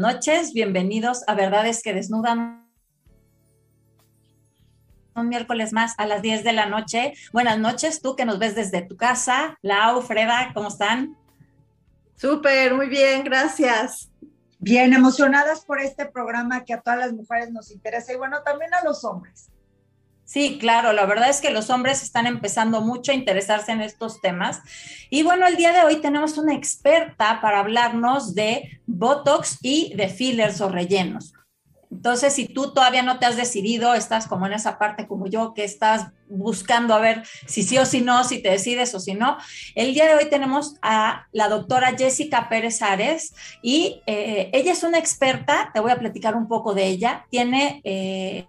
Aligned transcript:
Noches, 0.00 0.54
bienvenidos 0.54 1.24
a 1.26 1.34
Verdades 1.34 1.82
que 1.82 1.92
Desnudan. 1.92 2.66
Un 5.14 5.28
miércoles 5.28 5.74
más 5.74 5.92
a 5.98 6.06
las 6.06 6.22
10 6.22 6.42
de 6.42 6.54
la 6.54 6.64
noche. 6.64 7.12
Buenas 7.34 7.58
noches, 7.58 8.00
tú 8.00 8.16
que 8.16 8.24
nos 8.24 8.38
ves 8.38 8.54
desde 8.54 8.80
tu 8.80 8.96
casa. 8.96 9.58
Lau, 9.60 10.00
Freda, 10.00 10.52
¿cómo 10.54 10.68
están? 10.68 11.18
Súper, 12.16 12.72
muy 12.72 12.88
bien, 12.88 13.24
gracias. 13.24 14.10
Bien, 14.58 14.94
emocionadas 14.94 15.66
por 15.66 15.78
este 15.82 16.06
programa 16.06 16.64
que 16.64 16.72
a 16.72 16.80
todas 16.80 16.98
las 16.98 17.12
mujeres 17.12 17.50
nos 17.50 17.70
interesa 17.70 18.14
y 18.14 18.16
bueno, 18.16 18.42
también 18.42 18.72
a 18.72 18.82
los 18.82 19.04
hombres. 19.04 19.50
Sí, 20.30 20.58
claro, 20.60 20.92
la 20.92 21.06
verdad 21.06 21.28
es 21.28 21.40
que 21.40 21.50
los 21.50 21.70
hombres 21.70 22.04
están 22.04 22.24
empezando 22.28 22.82
mucho 22.82 23.10
a 23.10 23.16
interesarse 23.16 23.72
en 23.72 23.80
estos 23.80 24.20
temas. 24.20 24.60
Y 25.10 25.24
bueno, 25.24 25.44
el 25.44 25.56
día 25.56 25.72
de 25.72 25.82
hoy 25.82 25.96
tenemos 25.96 26.38
una 26.38 26.54
experta 26.54 27.40
para 27.42 27.58
hablarnos 27.58 28.32
de 28.36 28.80
Botox 28.86 29.58
y 29.60 29.92
de 29.96 30.08
fillers 30.08 30.60
o 30.60 30.68
rellenos. 30.68 31.32
Entonces, 31.90 32.32
si 32.32 32.46
tú 32.46 32.72
todavía 32.72 33.02
no 33.02 33.18
te 33.18 33.26
has 33.26 33.34
decidido, 33.34 33.92
estás 33.92 34.28
como 34.28 34.46
en 34.46 34.52
esa 34.52 34.78
parte 34.78 35.08
como 35.08 35.26
yo, 35.26 35.52
que 35.52 35.64
estás 35.64 36.12
buscando 36.28 36.94
a 36.94 37.00
ver 37.00 37.24
si 37.48 37.64
sí 37.64 37.78
o 37.78 37.84
si 37.84 38.00
no, 38.00 38.22
si 38.22 38.40
te 38.40 38.50
decides 38.50 38.94
o 38.94 39.00
si 39.00 39.14
no. 39.14 39.36
El 39.74 39.94
día 39.94 40.06
de 40.06 40.14
hoy 40.14 40.30
tenemos 40.30 40.76
a 40.80 41.26
la 41.32 41.48
doctora 41.48 41.96
Jessica 41.98 42.48
Pérez 42.48 42.82
Ares 42.82 43.34
y 43.64 44.00
eh, 44.06 44.48
ella 44.52 44.70
es 44.70 44.84
una 44.84 44.98
experta, 44.98 45.72
te 45.74 45.80
voy 45.80 45.90
a 45.90 45.98
platicar 45.98 46.36
un 46.36 46.46
poco 46.46 46.72
de 46.72 46.86
ella, 46.86 47.26
tiene... 47.30 47.80
Eh, 47.82 48.46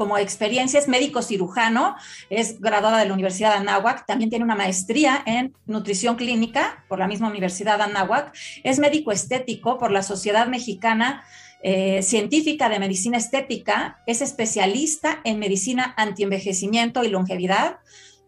como 0.00 0.16
experiencia 0.16 0.80
es 0.80 0.88
médico 0.88 1.20
cirujano, 1.20 1.94
es 2.30 2.58
graduada 2.58 3.00
de 3.00 3.04
la 3.04 3.12
Universidad 3.12 3.50
de 3.50 3.58
Anáhuac, 3.58 4.06
también 4.06 4.30
tiene 4.30 4.46
una 4.46 4.54
maestría 4.54 5.22
en 5.26 5.52
nutrición 5.66 6.16
clínica 6.16 6.86
por 6.88 6.98
la 6.98 7.06
misma 7.06 7.28
Universidad 7.28 7.76
de 7.76 7.84
Anáhuac, 7.84 8.34
es 8.64 8.78
médico 8.78 9.12
estético 9.12 9.76
por 9.76 9.90
la 9.90 10.02
Sociedad 10.02 10.46
Mexicana 10.46 11.22
eh, 11.62 12.02
científica 12.02 12.70
de 12.70 12.78
medicina 12.78 13.18
estética, 13.18 14.00
es 14.06 14.22
especialista 14.22 15.20
en 15.24 15.38
medicina 15.38 15.92
antienvejecimiento 15.98 17.04
y 17.04 17.08
longevidad, 17.08 17.80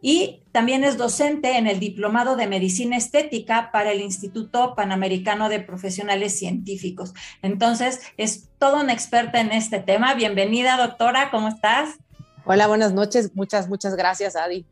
y 0.02 0.42
también 0.50 0.82
es 0.82 0.98
docente 0.98 1.56
en 1.56 1.68
el 1.68 1.78
Diplomado 1.78 2.34
de 2.34 2.48
Medicina 2.48 2.96
Estética 2.96 3.70
para 3.70 3.92
el 3.92 4.00
Instituto 4.00 4.74
Panamericano 4.74 5.48
de 5.48 5.60
Profesionales 5.60 6.36
Científicos. 6.36 7.14
Entonces, 7.40 8.00
es 8.16 8.50
toda 8.58 8.82
una 8.82 8.92
experta 8.92 9.40
en 9.40 9.52
este 9.52 9.78
tema. 9.78 10.14
Bienvenida, 10.14 10.76
doctora, 10.76 11.30
¿cómo 11.30 11.48
estás? 11.48 11.98
Hola, 12.44 12.66
buenas 12.66 12.92
noches. 12.92 13.30
Muchas, 13.34 13.68
muchas 13.68 13.94
gracias, 13.94 14.34
Adi. 14.34 14.66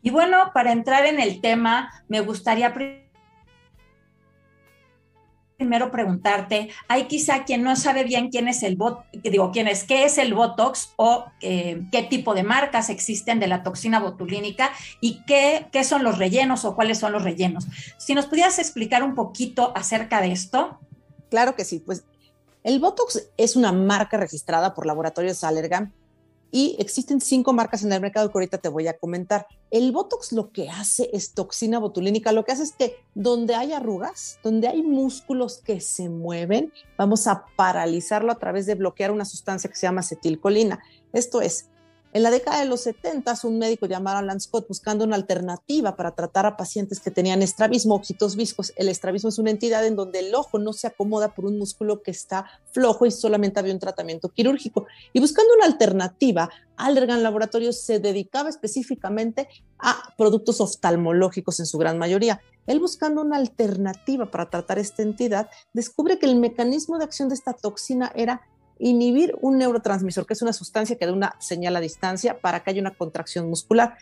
Y 0.00 0.10
bueno, 0.10 0.52
para 0.54 0.70
entrar 0.70 1.04
en 1.06 1.18
el 1.18 1.40
tema, 1.40 1.90
me 2.08 2.20
gustaría 2.20 2.72
primero 5.60 5.90
preguntarte, 5.90 6.70
hay 6.88 7.04
quizá 7.04 7.44
quien 7.44 7.62
no 7.62 7.76
sabe 7.76 8.02
bien 8.04 8.30
quién 8.30 8.48
es 8.48 8.62
el 8.62 8.76
bot, 8.76 9.04
digo, 9.12 9.50
quién 9.52 9.68
es, 9.68 9.84
qué 9.84 10.06
es 10.06 10.16
el 10.16 10.32
Botox 10.32 10.94
o 10.96 11.26
eh, 11.42 11.82
qué 11.92 12.02
tipo 12.02 12.32
de 12.34 12.42
marcas 12.42 12.88
existen 12.88 13.38
de 13.40 13.46
la 13.46 13.62
toxina 13.62 14.00
botulínica 14.00 14.70
y 15.02 15.22
qué, 15.26 15.66
qué 15.70 15.84
son 15.84 16.02
los 16.02 16.16
rellenos 16.16 16.64
o 16.64 16.74
cuáles 16.74 16.98
son 16.98 17.12
los 17.12 17.24
rellenos. 17.24 17.66
Si 17.98 18.14
nos 18.14 18.24
pudieras 18.24 18.58
explicar 18.58 19.02
un 19.02 19.14
poquito 19.14 19.74
acerca 19.76 20.22
de 20.22 20.32
esto. 20.32 20.80
Claro 21.28 21.54
que 21.54 21.66
sí, 21.66 21.80
pues 21.84 22.04
el 22.64 22.80
Botox 22.80 23.28
es 23.36 23.54
una 23.54 23.70
marca 23.70 24.16
registrada 24.16 24.72
por 24.72 24.86
Laboratorios 24.86 25.44
Allergan 25.44 25.92
y 26.50 26.76
existen 26.78 27.20
cinco 27.20 27.52
marcas 27.52 27.84
en 27.84 27.92
el 27.92 28.00
mercado 28.00 28.30
que 28.30 28.38
ahorita 28.38 28.58
te 28.58 28.68
voy 28.68 28.88
a 28.88 28.98
comentar. 28.98 29.46
El 29.70 29.92
Botox 29.92 30.32
lo 30.32 30.50
que 30.50 30.68
hace 30.68 31.10
es 31.12 31.32
toxina 31.32 31.78
botulínica, 31.78 32.32
lo 32.32 32.44
que 32.44 32.52
hace 32.52 32.64
es 32.64 32.72
que 32.72 32.96
donde 33.14 33.54
hay 33.54 33.72
arrugas, 33.72 34.38
donde 34.42 34.68
hay 34.68 34.82
músculos 34.82 35.58
que 35.58 35.80
se 35.80 36.08
mueven, 36.08 36.72
vamos 36.96 37.26
a 37.26 37.44
paralizarlo 37.56 38.32
a 38.32 38.38
través 38.38 38.66
de 38.66 38.74
bloquear 38.74 39.10
una 39.10 39.24
sustancia 39.24 39.70
que 39.70 39.76
se 39.76 39.86
llama 39.86 40.00
acetilcolina. 40.00 40.80
Esto 41.12 41.40
es, 41.40 41.68
en 42.12 42.24
la 42.24 42.30
década 42.30 42.58
de 42.60 42.66
los 42.66 42.80
70, 42.80 43.34
un 43.44 43.58
médico 43.58 43.86
llamado 43.86 44.18
Alan 44.18 44.40
Scott 44.40 44.66
buscando 44.66 45.04
una 45.04 45.14
alternativa 45.14 45.94
para 45.94 46.10
tratar 46.10 46.44
a 46.44 46.56
pacientes 46.56 46.98
que 46.98 47.12
tenían 47.12 47.40
estrabismo, 47.40 47.94
ojitos 47.94 48.34
viscos. 48.34 48.72
El 48.74 48.88
estrabismo 48.88 49.28
es 49.28 49.38
una 49.38 49.50
entidad 49.50 49.86
en 49.86 49.94
donde 49.94 50.18
el 50.18 50.34
ojo 50.34 50.58
no 50.58 50.72
se 50.72 50.88
acomoda 50.88 51.34
por 51.34 51.44
un 51.44 51.56
músculo 51.56 52.02
que 52.02 52.10
está 52.10 52.46
flojo 52.72 53.06
y 53.06 53.12
solamente 53.12 53.60
había 53.60 53.72
un 53.72 53.78
tratamiento 53.78 54.28
quirúrgico. 54.28 54.86
Y 55.12 55.20
buscando 55.20 55.54
una 55.54 55.66
alternativa, 55.66 56.50
Allergan 56.76 57.22
Laboratorios 57.22 57.80
se 57.80 58.00
dedicaba 58.00 58.48
específicamente 58.48 59.48
a 59.78 60.14
productos 60.18 60.60
oftalmológicos 60.60 61.60
en 61.60 61.66
su 61.66 61.78
gran 61.78 61.96
mayoría. 61.96 62.40
Él 62.66 62.80
buscando 62.80 63.20
una 63.22 63.36
alternativa 63.36 64.30
para 64.30 64.50
tratar 64.50 64.78
esta 64.78 65.02
entidad, 65.02 65.48
descubre 65.72 66.18
que 66.18 66.26
el 66.26 66.36
mecanismo 66.36 66.98
de 66.98 67.04
acción 67.04 67.28
de 67.28 67.36
esta 67.36 67.52
toxina 67.52 68.10
era 68.14 68.42
inhibir 68.80 69.36
un 69.40 69.58
neurotransmisor, 69.58 70.26
que 70.26 70.32
es 70.32 70.42
una 70.42 70.52
sustancia 70.52 70.96
que 70.96 71.06
da 71.06 71.12
una 71.12 71.36
señal 71.38 71.76
a 71.76 71.80
distancia 71.80 72.40
para 72.40 72.60
que 72.60 72.70
haya 72.70 72.80
una 72.80 72.94
contracción 72.94 73.48
muscular. 73.48 73.98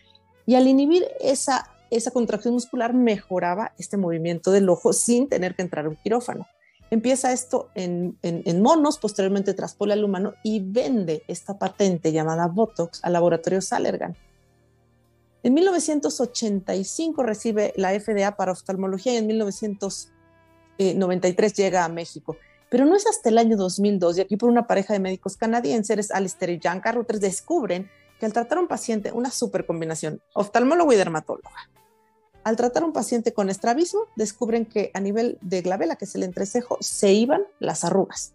Y 0.46 0.54
al 0.54 0.66
inhibir 0.66 1.06
esa, 1.20 1.70
esa 1.90 2.12
contracción 2.12 2.54
muscular 2.54 2.94
mejoraba 2.94 3.72
este 3.76 3.96
movimiento 3.96 4.52
del 4.52 4.68
ojo 4.68 4.92
sin 4.92 5.28
tener 5.28 5.54
que 5.54 5.62
entrar 5.62 5.86
a 5.86 5.88
un 5.88 5.96
quirófano. 5.96 6.46
Empieza 6.90 7.32
esto 7.32 7.68
en, 7.74 8.16
en, 8.22 8.62
monos, 8.62 8.96
posteriormente 8.96 9.52
traspone 9.52 9.92
al 9.92 10.04
humano 10.04 10.32
y 10.42 10.60
vende 10.60 11.22
esta 11.28 11.58
patente 11.58 12.12
llamada 12.12 12.46
Botox 12.46 13.04
al 13.04 13.12
laboratorio 13.12 13.60
Salergan. 13.60 14.16
En 15.42 15.52
1985 15.54 17.22
recibe 17.22 17.74
la 17.76 17.90
FDA 17.98 18.36
para 18.36 18.52
oftalmología 18.52 19.12
y 19.12 19.18
en 19.18 19.26
1993 19.26 21.54
llega 21.54 21.84
a 21.84 21.90
México. 21.90 22.38
Pero 22.70 22.84
no 22.84 22.96
es 22.96 23.06
hasta 23.06 23.28
el 23.28 23.38
año 23.38 23.56
2002, 23.56 24.18
y 24.18 24.20
aquí 24.20 24.36
por 24.36 24.50
una 24.50 24.66
pareja 24.66 24.92
de 24.92 25.00
médicos 25.00 25.36
canadienses, 25.36 26.10
Alistair 26.10 26.50
y 26.50 26.60
Jan 26.60 26.80
Carruthers, 26.80 27.20
descubren 27.20 27.90
que 28.20 28.26
al 28.26 28.32
tratar 28.32 28.58
a 28.58 28.60
un 28.60 28.68
paciente, 28.68 29.12
una 29.12 29.30
super 29.30 29.64
combinación, 29.64 30.20
oftalmólogo 30.34 30.92
y 30.92 30.96
dermatóloga, 30.96 31.70
al 32.44 32.56
tratar 32.56 32.82
a 32.82 32.86
un 32.86 32.92
paciente 32.92 33.32
con 33.32 33.50
estrabismo, 33.50 34.00
descubren 34.16 34.64
que 34.64 34.90
a 34.94 35.00
nivel 35.00 35.38
de 35.40 35.60
glabela, 35.62 35.96
que 35.96 36.04
es 36.04 36.14
el 36.14 36.22
entrecejo, 36.22 36.78
se 36.80 37.12
iban 37.12 37.42
las 37.58 37.84
arrugas. 37.84 38.32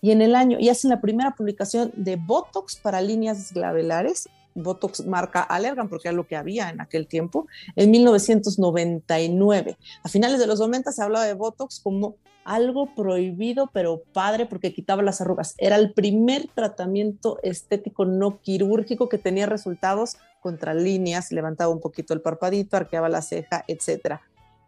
Y 0.00 0.10
en 0.10 0.22
el 0.22 0.34
año, 0.34 0.58
y 0.60 0.68
hacen 0.68 0.90
la 0.90 1.00
primera 1.00 1.34
publicación 1.34 1.92
de 1.96 2.16
Botox 2.16 2.76
para 2.76 3.00
líneas 3.00 3.52
glabelares, 3.52 4.28
Botox 4.56 5.06
marca 5.06 5.42
Allergan, 5.42 5.88
porque 5.88 6.08
era 6.08 6.16
lo 6.16 6.26
que 6.26 6.36
había 6.36 6.70
en 6.70 6.80
aquel 6.80 7.06
tiempo, 7.06 7.46
en 7.76 7.90
1999. 7.90 9.76
A 10.02 10.08
finales 10.08 10.38
de 10.38 10.46
los 10.46 10.58
90 10.58 10.90
se 10.92 11.02
hablaba 11.02 11.24
de 11.24 11.34
Botox 11.34 11.80
como 11.80 12.16
algo 12.44 12.94
prohibido, 12.94 13.70
pero 13.72 14.02
padre 14.12 14.46
porque 14.46 14.72
quitaba 14.72 15.02
las 15.02 15.20
arrugas. 15.20 15.54
Era 15.58 15.76
el 15.76 15.92
primer 15.92 16.46
tratamiento 16.46 17.38
estético 17.42 18.04
no 18.04 18.40
quirúrgico 18.40 19.08
que 19.08 19.18
tenía 19.18 19.46
resultados 19.46 20.16
contra 20.40 20.72
líneas, 20.72 21.32
levantaba 21.32 21.72
un 21.72 21.80
poquito 21.80 22.14
el 22.14 22.22
parpadito, 22.22 22.76
arqueaba 22.76 23.08
la 23.08 23.20
ceja, 23.20 23.64
etc. 23.66 24.20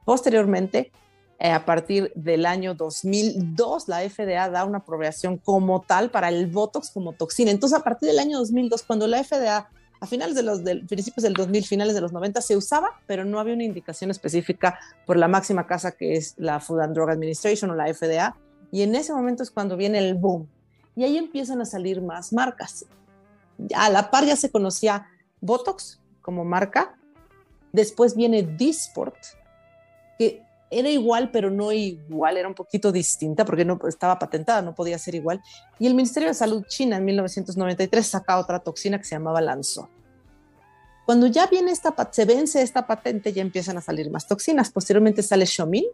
Posteriormente, 0.05 0.91
eh, 1.39 1.53
a 1.53 1.65
partir 1.65 2.11
del 2.17 2.47
año 2.47 2.75
2002, 2.75 3.87
la 3.87 4.01
FDA 4.01 4.51
da 4.51 4.65
una 4.65 4.79
aprobación 4.79 5.37
como 5.39 5.83
tal 5.83 6.11
para 6.11 6.31
el 6.31 6.49
Botox 6.49 6.91
como 6.91 7.13
toxina. 7.13 7.53
Entonces, 7.53 7.79
a 7.79 7.85
partir 7.85 8.09
del 8.09 8.19
año 8.19 8.39
2002, 8.39 8.83
cuando 8.83 9.07
la 9.07 9.23
FDA 9.23 9.71
a 10.01 10.07
finales 10.07 10.37
de 10.37 10.43
los 10.43 10.61
principios 10.61 11.23
del 11.23 11.35
2000, 11.35 11.65
finales 11.65 11.95
de 11.95 12.01
los 12.01 12.13
90 12.13 12.41
se 12.41 12.57
usaba, 12.57 13.01
pero 13.07 13.25
no 13.25 13.41
había 13.41 13.55
una 13.55 13.65
indicación 13.65 14.11
específica 14.11 14.79
por 15.07 15.17
la 15.17 15.27
máxima 15.27 15.67
casa 15.67 15.93
que 15.93 16.17
es 16.17 16.35
la 16.37 16.61
Food 16.61 16.81
and 16.81 16.95
Drug 16.95 17.11
Administration 17.11 17.71
o 17.71 17.75
la 17.75 17.93
FDA. 17.93 18.37
Y 18.71 18.83
en 18.83 18.95
ese 18.95 19.13
momento 19.13 19.43
es 19.43 19.51
cuando 19.51 19.77
viene 19.77 19.99
el 19.99 20.15
boom. 20.15 20.49
Y 20.95 21.05
ahí 21.05 21.17
empiezan 21.17 21.61
a 21.61 21.65
salir 21.65 22.01
más 22.01 22.33
marcas. 22.33 22.87
A 23.75 23.91
la 23.91 24.11
par 24.11 24.25
ya 24.25 24.37
se 24.37 24.51
conocía 24.51 25.09
Botox 25.41 26.01
como 26.23 26.45
marca. 26.45 26.97
Después 27.73 28.15
viene 28.15 28.43
Disport, 28.43 29.17
que 30.19 30.43
era 30.71 30.89
igual, 30.89 31.31
pero 31.31 31.51
no 31.51 31.73
igual, 31.73 32.37
era 32.37 32.49
un 32.49 32.55
poquito 32.55 32.93
distinta 32.93 33.45
porque 33.45 33.65
no 33.65 33.79
estaba 33.89 34.19
patentada, 34.19 34.63
no 34.63 34.75
podía 34.75 34.99
ser 34.99 35.15
igual. 35.15 35.41
Y 35.79 35.87
el 35.87 35.95
Ministerio 35.95 36.29
de 36.29 36.35
Salud 36.35 36.65
China 36.67 36.97
en 36.97 37.05
1993 37.05 38.07
saca 38.07 38.39
otra 38.39 38.59
toxina 38.59 38.99
que 38.99 39.05
se 39.05 39.15
llamaba 39.15 39.41
Lanzón. 39.41 39.89
Cuando 41.07 41.27
ya 41.27 41.47
viene 41.47 41.71
esta, 41.71 41.95
se 42.13 42.27
vence 42.27 42.61
esta 42.61 42.87
patente, 42.87 43.33
ya 43.33 43.41
empiezan 43.41 43.79
a 43.79 43.81
salir 43.81 44.11
más 44.11 44.27
toxinas. 44.27 44.71
Posteriormente 44.71 45.23
sale 45.23 45.47
Xiaomin 45.47 45.87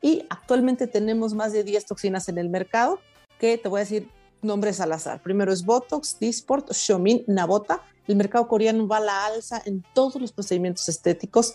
y 0.00 0.26
actualmente 0.28 0.88
tenemos 0.88 1.34
más 1.34 1.52
de 1.52 1.62
10 1.62 1.86
toxinas 1.86 2.28
en 2.28 2.38
el 2.38 2.48
mercado 2.48 2.98
que 3.38 3.58
te 3.58 3.68
voy 3.68 3.78
a 3.78 3.84
decir 3.84 4.08
nombres 4.42 4.80
al 4.80 4.92
azar. 4.92 5.22
Primero 5.22 5.52
es 5.52 5.64
Botox, 5.64 6.18
Disport, 6.18 6.72
Xiaomin, 6.72 7.22
Nabota. 7.28 7.80
El 8.08 8.16
mercado 8.16 8.48
coreano 8.48 8.88
va 8.88 8.96
a 8.96 9.00
la 9.00 9.26
alza 9.26 9.62
en 9.64 9.84
todos 9.94 10.20
los 10.20 10.32
procedimientos 10.32 10.88
estéticos 10.88 11.54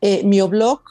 eh, 0.00 0.24
Mioblog, 0.24 0.82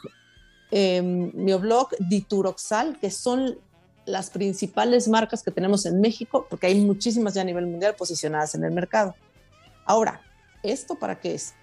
eh, 0.71 1.01
Mioblog, 1.01 1.89
Dituroxal, 1.99 2.99
que 2.99 3.11
son 3.11 3.57
las 4.05 4.29
principales 4.29 5.07
marcas 5.07 5.43
que 5.43 5.51
tenemos 5.51 5.85
en 5.85 6.01
México, 6.01 6.47
porque 6.49 6.67
hay 6.67 6.79
muchísimas 6.81 7.33
ya 7.33 7.41
a 7.41 7.45
nivel 7.45 7.67
mundial 7.67 7.95
posicionadas 7.95 8.55
en 8.55 8.63
el 8.63 8.71
mercado. 8.71 9.15
Ahora, 9.85 10.21
¿esto 10.63 10.95
para 10.95 11.19
qué 11.19 11.35
es? 11.35 11.53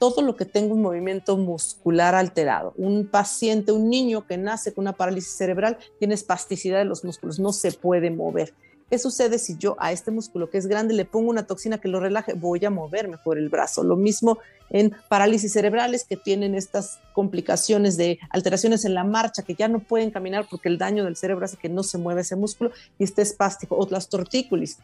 todo 0.00 0.22
lo 0.22 0.34
que 0.34 0.46
tenga 0.46 0.72
un 0.72 0.80
movimiento 0.80 1.36
muscular 1.36 2.14
alterado. 2.14 2.72
Un 2.78 3.06
paciente, 3.06 3.70
un 3.70 3.90
niño 3.90 4.26
que 4.26 4.38
nace 4.38 4.72
con 4.72 4.84
una 4.84 4.94
parálisis 4.94 5.36
cerebral, 5.36 5.76
tiene 5.98 6.14
espasticidad 6.14 6.78
de 6.78 6.86
los 6.86 7.04
músculos, 7.04 7.38
no 7.38 7.52
se 7.52 7.70
puede 7.70 8.10
mover. 8.10 8.54
¿Qué 8.88 8.98
sucede 8.98 9.38
si 9.38 9.58
yo 9.58 9.76
a 9.78 9.92
este 9.92 10.10
músculo 10.10 10.48
que 10.48 10.56
es 10.56 10.66
grande 10.66 10.94
le 10.94 11.04
pongo 11.04 11.28
una 11.28 11.46
toxina 11.46 11.82
que 11.82 11.88
lo 11.88 12.00
relaje? 12.00 12.32
Voy 12.32 12.64
a 12.64 12.70
mover 12.70 13.08
mejor 13.08 13.36
el 13.36 13.50
brazo. 13.50 13.84
Lo 13.84 13.94
mismo 13.94 14.38
en 14.70 14.94
parálisis 15.08 15.52
cerebrales 15.52 16.04
que 16.04 16.16
tienen 16.16 16.54
estas 16.54 17.00
complicaciones 17.12 17.96
de 17.96 18.18
alteraciones 18.30 18.84
en 18.84 18.94
la 18.94 19.04
marcha, 19.04 19.42
que 19.42 19.54
ya 19.54 19.68
no 19.68 19.80
pueden 19.80 20.10
caminar 20.10 20.46
porque 20.48 20.68
el 20.68 20.78
daño 20.78 21.04
del 21.04 21.16
cerebro 21.16 21.44
hace 21.44 21.56
que 21.56 21.68
no 21.68 21.82
se 21.82 21.98
mueva 21.98 22.20
ese 22.20 22.36
músculo 22.36 22.70
y 22.98 23.04
esté 23.04 23.22
espástico, 23.22 23.76
o 23.76 23.86
las 23.90 24.08
tortícolis. 24.08 24.78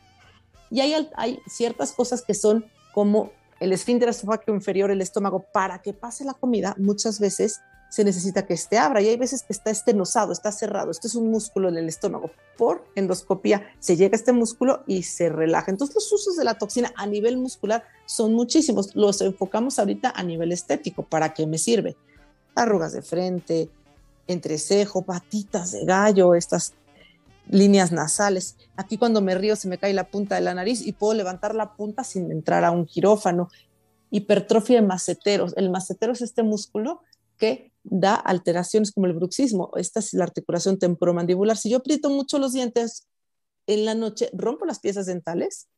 Y 0.70 0.80
hay, 0.80 1.08
hay 1.16 1.38
ciertas 1.46 1.92
cosas 1.92 2.22
que 2.22 2.34
son 2.34 2.66
como 2.92 3.30
el 3.60 3.72
esfínter 3.72 4.08
esofágico 4.08 4.52
inferior, 4.52 4.90
el 4.90 5.00
estómago, 5.00 5.46
para 5.52 5.80
que 5.80 5.92
pase 5.92 6.24
la 6.24 6.34
comida, 6.34 6.74
muchas 6.78 7.20
veces 7.20 7.60
se 7.88 8.04
necesita 8.04 8.46
que 8.46 8.54
esté 8.54 8.78
abra 8.78 9.00
y 9.00 9.08
hay 9.08 9.16
veces 9.16 9.42
que 9.42 9.52
está 9.52 9.70
estenosado, 9.70 10.32
está 10.32 10.52
cerrado. 10.52 10.90
Esto 10.90 11.06
es 11.06 11.14
un 11.14 11.30
músculo 11.30 11.68
en 11.68 11.76
el 11.76 11.88
estómago. 11.88 12.30
Por 12.56 12.84
endoscopía 12.94 13.66
se 13.78 13.96
llega 13.96 14.14
a 14.14 14.18
este 14.18 14.32
músculo 14.32 14.82
y 14.86 15.04
se 15.04 15.28
relaja. 15.28 15.70
Entonces 15.70 15.94
los 15.94 16.12
usos 16.12 16.36
de 16.36 16.44
la 16.44 16.54
toxina 16.54 16.92
a 16.96 17.06
nivel 17.06 17.36
muscular 17.36 17.84
son 18.04 18.34
muchísimos. 18.34 18.94
Los 18.96 19.20
enfocamos 19.20 19.78
ahorita 19.78 20.12
a 20.14 20.22
nivel 20.22 20.52
estético. 20.52 21.04
¿Para 21.04 21.32
qué 21.32 21.46
me 21.46 21.58
sirve? 21.58 21.96
Arrugas 22.54 22.92
de 22.92 23.02
frente, 23.02 23.70
entrecejo, 24.26 25.02
patitas 25.02 25.72
de 25.72 25.84
gallo, 25.84 26.34
estas 26.34 26.74
líneas 27.48 27.92
nasales. 27.92 28.56
Aquí 28.76 28.98
cuando 28.98 29.22
me 29.22 29.34
río 29.36 29.54
se 29.56 29.68
me 29.68 29.78
cae 29.78 29.92
la 29.92 30.10
punta 30.10 30.34
de 30.34 30.40
la 30.40 30.54
nariz 30.54 30.84
y 30.84 30.92
puedo 30.92 31.14
levantar 31.14 31.54
la 31.54 31.74
punta 31.74 32.02
sin 32.02 32.32
entrar 32.32 32.64
a 32.64 32.72
un 32.72 32.86
quirófano. 32.86 33.48
Hipertrofia 34.10 34.80
de 34.80 34.86
maceteros. 34.86 35.54
El 35.56 35.70
macetero 35.70 36.12
es 36.12 36.22
este 36.22 36.42
músculo 36.42 37.02
que 37.38 37.72
da 37.88 38.14
alteraciones 38.14 38.92
como 38.92 39.06
el 39.06 39.12
bruxismo. 39.14 39.70
Esta 39.76 40.00
es 40.00 40.12
la 40.12 40.24
articulación 40.24 40.78
temporomandibular. 40.78 41.56
Si 41.56 41.70
yo 41.70 41.78
aprieto 41.78 42.10
mucho 42.10 42.38
los 42.38 42.52
dientes 42.52 43.06
en 43.66 43.84
la 43.84 43.94
noche, 43.94 44.30
rompo 44.32 44.64
las 44.64 44.80
piezas 44.80 45.06
dentales 45.06 45.68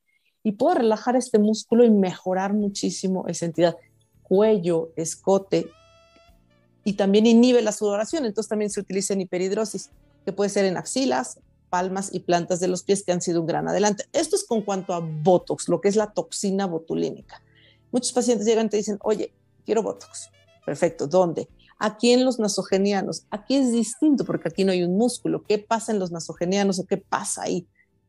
y 0.42 0.52
puedo 0.52 0.74
relajar 0.74 1.16
este 1.16 1.38
músculo 1.38 1.84
y 1.84 1.90
mejorar 1.90 2.54
muchísimo 2.54 3.26
esa 3.28 3.46
entidad. 3.46 3.76
Cuello, 4.22 4.90
escote 4.96 5.70
y 6.84 6.94
también 6.94 7.26
inhibe 7.26 7.62
la 7.62 7.72
sudoración. 7.72 8.24
Entonces 8.24 8.48
también 8.48 8.70
se 8.70 8.80
utiliza 8.80 9.12
en 9.14 9.22
hiperhidrosis, 9.22 9.90
que 10.24 10.32
puede 10.32 10.50
ser 10.50 10.64
en 10.64 10.76
axilas, 10.76 11.40
palmas 11.68 12.10
y 12.12 12.20
plantas 12.20 12.60
de 12.60 12.68
los 12.68 12.82
pies 12.82 13.02
que 13.02 13.12
han 13.12 13.20
sido 13.20 13.40
un 13.40 13.46
gran 13.46 13.68
adelante. 13.68 14.04
Esto 14.12 14.36
es 14.36 14.44
con 14.44 14.62
cuanto 14.62 14.94
a 14.94 15.00
Botox, 15.00 15.68
lo 15.68 15.80
que 15.80 15.88
es 15.88 15.96
la 15.96 16.12
toxina 16.12 16.66
botulínica. 16.66 17.42
Muchos 17.90 18.12
pacientes 18.12 18.46
llegan 18.46 18.66
y 18.66 18.70
te 18.70 18.76
dicen, 18.78 18.98
oye, 19.02 19.32
quiero 19.64 19.82
Botox. 19.82 20.30
Perfecto, 20.64 21.06
¿dónde? 21.06 21.48
Aquí 21.78 22.12
en 22.12 22.24
los 22.24 22.40
nasogenianos, 22.40 23.24
aquí 23.30 23.54
es 23.54 23.70
distinto 23.70 24.24
porque 24.24 24.48
aquí 24.48 24.64
no 24.64 24.72
hay 24.72 24.82
un 24.82 24.96
músculo. 24.96 25.44
¿Qué 25.44 25.58
pasa 25.58 25.92
en 25.92 26.00
los 26.00 26.10
nasogenianos 26.10 26.80
o 26.80 26.86
qué 26.86 26.96
pasa 26.96 27.42
ahí? 27.42 27.68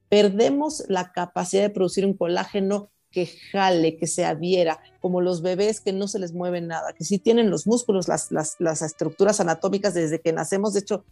Perdemos 0.10 0.84
la 0.88 1.12
capacidad 1.12 1.62
de 1.62 1.70
producir 1.70 2.04
un 2.04 2.16
colágeno 2.16 2.90
que 3.12 3.28
jale, 3.52 3.98
que 3.98 4.08
se 4.08 4.26
adhiera, 4.26 4.80
como 5.02 5.22
los 5.22 5.44
bebés 5.44 5.82
que 5.82 5.94
no 5.94 6.08
se 6.08 6.18
les 6.18 6.34
mueve 6.34 6.62
nada, 6.62 6.94
que 6.94 7.04
sí 7.04 7.20
tienen 7.20 7.52
los 7.52 7.68
músculos, 7.68 8.08
las, 8.08 8.82
estructuras 8.82 9.40
anatómicas 9.40 9.94
desde 9.94 10.20
que 10.20 10.34
nacemos. 10.34 10.74
De 10.74 10.80
hecho, 10.80 11.06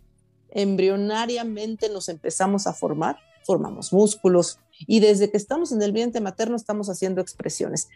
embrionariamente 0.50 1.90
nos 1.90 2.10
empezamos 2.10 2.66
a 2.66 2.74
formar, 2.74 3.18
formamos 3.46 3.94
músculos 3.94 4.60
y 4.80 5.00
desde 5.00 5.30
que 5.30 5.38
estamos 5.38 5.72
en 5.72 5.82
el 5.84 5.92
vientre 5.92 6.22
materno 6.22 6.56
estamos 6.56 6.90
haciendo 6.90 7.22
expresiones. 7.22 7.88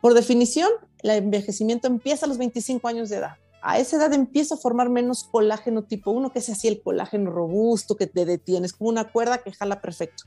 Por 0.00 0.14
definición, 0.14 0.70
el 1.02 1.10
envejecimiento 1.10 1.88
empieza 1.88 2.26
a 2.26 2.28
los 2.28 2.38
25 2.38 2.86
años 2.86 3.08
de 3.08 3.16
edad 3.16 3.36
a 3.62 3.78
esa 3.78 3.96
edad 3.96 4.12
empiezo 4.12 4.54
a 4.54 4.58
formar 4.58 4.90
menos 4.90 5.24
colágeno 5.24 5.84
tipo 5.84 6.10
1, 6.10 6.32
que 6.32 6.40
es 6.40 6.50
así 6.50 6.66
el 6.66 6.82
colágeno 6.82 7.30
robusto 7.30 7.96
que 7.96 8.08
te 8.08 8.24
detienes, 8.24 8.72
como 8.72 8.90
una 8.90 9.10
cuerda 9.10 9.38
que 9.38 9.52
jala 9.52 9.80
perfecto. 9.80 10.24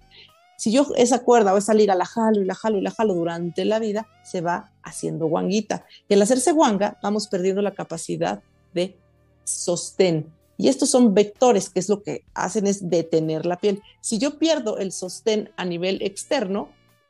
Si 0.58 0.72
yo 0.72 0.88
esa 0.96 1.20
cuerda 1.20 1.52
voy 1.52 1.58
a 1.58 1.62
salir 1.62 1.92
a 1.92 1.96
la 1.96 2.06
jalo 2.06 2.42
y 2.42 2.46
la 2.46 2.56
jalo 2.56 2.78
y 2.78 2.82
la 2.82 2.92
jalo 2.92 3.14
durante 3.14 3.66
la 3.66 3.80
vida, 3.80 4.08
se 4.24 4.40
va 4.40 4.72
haciendo 4.84 5.28
guanguita. 5.28 5.86
Y 6.08 6.14
al 6.14 6.22
hacerse 6.22 6.54
guanga, 6.54 6.98
vamos 7.04 7.28
perdiendo 7.28 7.62
la 7.62 7.74
capacidad 7.74 8.42
de 8.74 8.98
sostén. 9.44 10.32
Y 10.58 10.70
estos 10.70 10.90
son 10.90 11.14
vectores, 11.14 11.70
que 11.70 11.80
es 11.80 11.90
lo 11.90 12.02
que 12.02 12.24
hacen 12.34 12.68
es 12.68 12.90
detener 12.90 13.46
la 13.46 13.58
piel. 13.58 13.82
Si 14.00 14.18
yo 14.18 14.40
pierdo 14.40 14.78
el 14.78 14.94
sostén 14.94 15.52
a 15.58 15.66
nivel 15.66 16.02
externo, 16.02 16.70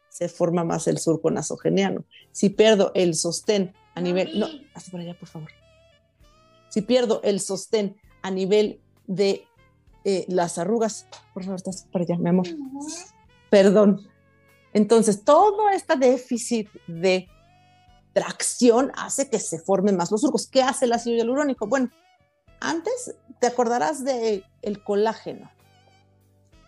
se 0.09 0.27
forma 0.27 0.63
más 0.63 0.87
el 0.87 0.97
surco 0.97 1.29
nasogeniano. 1.29 2.03
Si 2.31 2.49
pierdo 2.49 2.91
el 2.95 3.13
sostén 3.13 3.75
a 3.93 4.01
nivel... 4.01 4.39
No, 4.39 4.47
así 4.73 4.89
por 4.89 5.01
allá, 5.01 5.13
por 5.19 5.29
favor 5.29 5.51
si 6.75 6.81
pierdo 6.81 7.21
el 7.23 7.39
sostén 7.39 7.95
a 8.21 8.29
nivel 8.29 8.81
de 9.07 9.47
eh, 10.03 10.25
las 10.27 10.57
arrugas, 10.57 11.07
por 11.33 11.43
favor, 11.43 11.55
estás 11.55 11.87
para 11.89 12.03
allá, 12.03 12.17
mi 12.17 12.27
amor. 12.27 12.47
Perdón. 13.49 14.05
Entonces, 14.73 15.23
todo 15.23 15.69
este 15.69 15.95
déficit 15.95 16.67
de 16.85 17.29
tracción 18.11 18.91
hace 18.97 19.29
que 19.29 19.39
se 19.39 19.57
formen 19.57 19.95
más 19.95 20.11
los 20.11 20.19
surcos. 20.19 20.47
¿Qué 20.47 20.63
hace 20.63 20.83
el 20.83 20.91
ácido 20.91 21.15
hialurónico? 21.15 21.65
Bueno, 21.65 21.91
antes 22.59 23.15
te 23.39 23.47
acordarás 23.47 24.03
del 24.03 24.43
el 24.61 24.83
colágeno. 24.83 25.49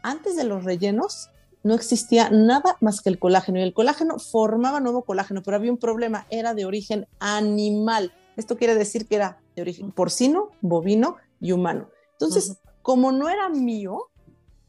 Antes 0.04 0.38
de 0.38 0.46
los 0.46 0.64
rellenos 0.64 1.32
no 1.64 1.74
existía 1.74 2.30
nada 2.30 2.78
más 2.80 3.02
que 3.02 3.10
el 3.10 3.20
colágeno 3.20 3.60
y 3.60 3.64
el 3.64 3.74
colágeno 3.74 4.20
formaba 4.20 4.80
nuevo 4.80 5.04
colágeno, 5.04 5.44
pero 5.44 5.58
había 5.58 5.74
un 5.74 5.78
problema, 5.78 6.28
era 6.30 6.54
de 6.54 6.64
origen 6.64 7.10
animal. 7.20 8.14
Esto 8.38 8.56
quiere 8.56 8.76
decir 8.76 9.08
que 9.08 9.16
era 9.16 9.42
de 9.56 9.64
origen 9.64 9.92
porcino, 9.92 10.52
bovino 10.62 11.18
y 11.42 11.52
humano. 11.52 11.90
Entonces, 12.14 12.58
como 12.82 13.12
no 13.12 13.28
era 13.30 13.50
mío 13.50 14.10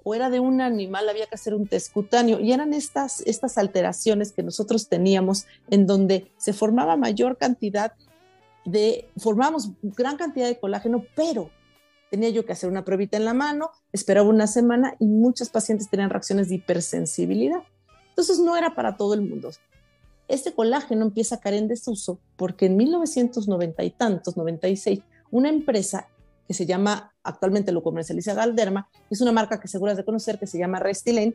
o 0.03 0.15
era 0.15 0.31
de 0.31 0.41
un 0.41 0.61
animal, 0.61 1.09
había 1.09 1.27
que 1.27 1.35
hacer 1.35 1.55
un 1.55 1.67
test 1.67 1.93
cutáneo 1.93 2.41
y 2.41 2.53
eran 2.53 2.73
estas, 2.73 3.21
estas 3.21 3.59
alteraciones 3.59 4.33
que 4.33 4.43
nosotros 4.43 4.89
teníamos 4.89 5.47
en 5.71 5.87
donde 5.87 6.33
se 6.39 6.53
formaba 6.53 6.97
mayor 6.97 7.37
cantidad 7.37 7.93
de, 8.65 9.09
formábamos 9.19 9.71
gran 9.83 10.17
cantidad 10.17 10.47
de 10.47 10.59
colágeno, 10.59 11.05
pero 11.15 11.51
tenía 12.11 12.31
yo 12.31 12.45
que 12.45 12.53
hacer 12.53 12.71
una 12.71 12.85
pruebita 12.85 13.17
en 13.17 13.25
la 13.25 13.35
mano, 13.35 13.71
esperaba 13.93 14.29
una 14.29 14.47
semana 14.47 14.95
y 14.99 15.07
muchos 15.07 15.51
pacientes 15.51 15.91
tenían 15.91 16.11
reacciones 16.11 16.49
de 16.49 16.57
hipersensibilidad. 16.57 17.63
Entonces 18.09 18.39
no 18.41 18.57
era 18.57 18.75
para 18.75 18.97
todo 18.97 19.15
el 19.15 19.23
mundo 19.23 19.51
este 20.29 20.53
colágeno 20.53 21.03
empieza 21.05 21.37
a 21.37 21.41
caer 21.41 21.57
en 21.57 21.69
desuso 21.69 22.21
porque 22.37 22.67
en 22.67 22.77
1990 22.77 23.83
y 23.83 23.91
tantos, 23.91 24.37
96, 24.37 25.01
una 25.31 25.49
empresa 25.49 26.09
que 26.47 26.55
se 26.55 26.67
llama, 26.67 27.13
actualmente 27.23 27.73
lo 27.73 27.83
comercializa 27.83 28.35
Galderma, 28.35 28.89
es 29.11 29.21
una 29.21 29.33
marca 29.33 29.61
que 29.61 29.69
seguras 29.69 29.97
de 29.97 30.05
conocer 30.05 30.39
que 30.39 30.47
se 30.47 30.59
llama 30.59 30.79
Restylane. 30.79 31.35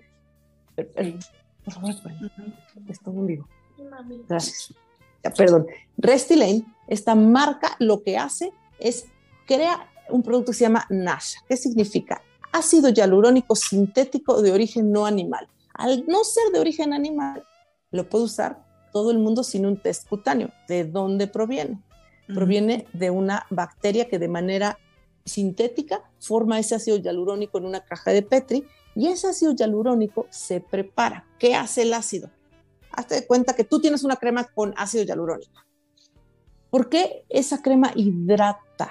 Por 0.75 1.73
favor, 1.73 1.93
esto 2.89 3.11
un 3.11 3.27
vivo. 3.27 3.47
Gracias. 4.27 4.73
perdón. 5.37 5.67
Restylane, 5.97 6.65
esta 6.87 7.13
marca 7.15 7.75
lo 7.79 8.01
que 8.01 8.17
hace 8.17 8.51
es 8.79 9.05
crea 9.45 9.87
un 10.09 10.23
producto 10.23 10.51
que 10.51 10.57
se 10.57 10.63
llama 10.63 10.85
NASH. 10.89 11.35
¿Qué 11.47 11.57
significa? 11.57 12.21
Ácido 12.51 12.89
hialurónico 12.89 13.55
sintético 13.55 14.41
de 14.41 14.51
origen 14.51 14.91
no 14.91 15.05
animal. 15.05 15.47
Al 15.73 16.05
no 16.07 16.23
ser 16.23 16.51
de 16.51 16.59
origen 16.59 16.93
animal, 16.93 17.43
lo 17.91 18.07
puede 18.09 18.25
usar 18.25 18.63
todo 18.93 19.11
el 19.11 19.17
mundo 19.17 19.43
sin 19.43 19.65
un 19.65 19.77
test 19.77 20.07
cutáneo. 20.07 20.51
¿De 20.69 20.85
dónde 20.85 21.27
proviene? 21.27 21.81
Proviene 22.27 22.87
de 22.93 23.09
una 23.09 23.45
bacteria 23.49 24.07
que 24.07 24.19
de 24.19 24.29
manera 24.29 24.77
sintética 25.25 26.03
forma 26.19 26.59
ese 26.59 26.75
ácido 26.75 26.97
hialurónico 26.97 27.57
en 27.57 27.65
una 27.65 27.81
caja 27.81 28.11
de 28.11 28.21
Petri 28.21 28.65
y 28.95 29.07
ese 29.07 29.27
ácido 29.27 29.53
hialurónico 29.53 30.27
se 30.29 30.61
prepara. 30.61 31.27
¿Qué 31.39 31.55
hace 31.55 31.81
el 31.81 31.93
ácido? 31.93 32.29
Hazte 32.91 33.15
de 33.15 33.27
cuenta 33.27 33.55
que 33.55 33.63
tú 33.63 33.81
tienes 33.81 34.03
una 34.03 34.15
crema 34.15 34.45
con 34.45 34.73
ácido 34.77 35.03
hialurónico. 35.03 35.61
¿Por 36.69 36.89
qué 36.89 37.25
esa 37.29 37.61
crema 37.61 37.91
hidrata? 37.95 38.89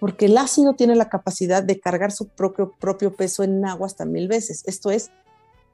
Porque 0.00 0.26
el 0.26 0.38
ácido 0.38 0.74
tiene 0.74 0.94
la 0.94 1.08
capacidad 1.08 1.62
de 1.62 1.80
cargar 1.80 2.12
su 2.12 2.28
propio, 2.28 2.72
propio 2.78 3.14
peso 3.14 3.42
en 3.42 3.64
agua 3.64 3.86
hasta 3.86 4.04
mil 4.04 4.28
veces. 4.28 4.62
Esto 4.66 4.90
es 4.90 5.10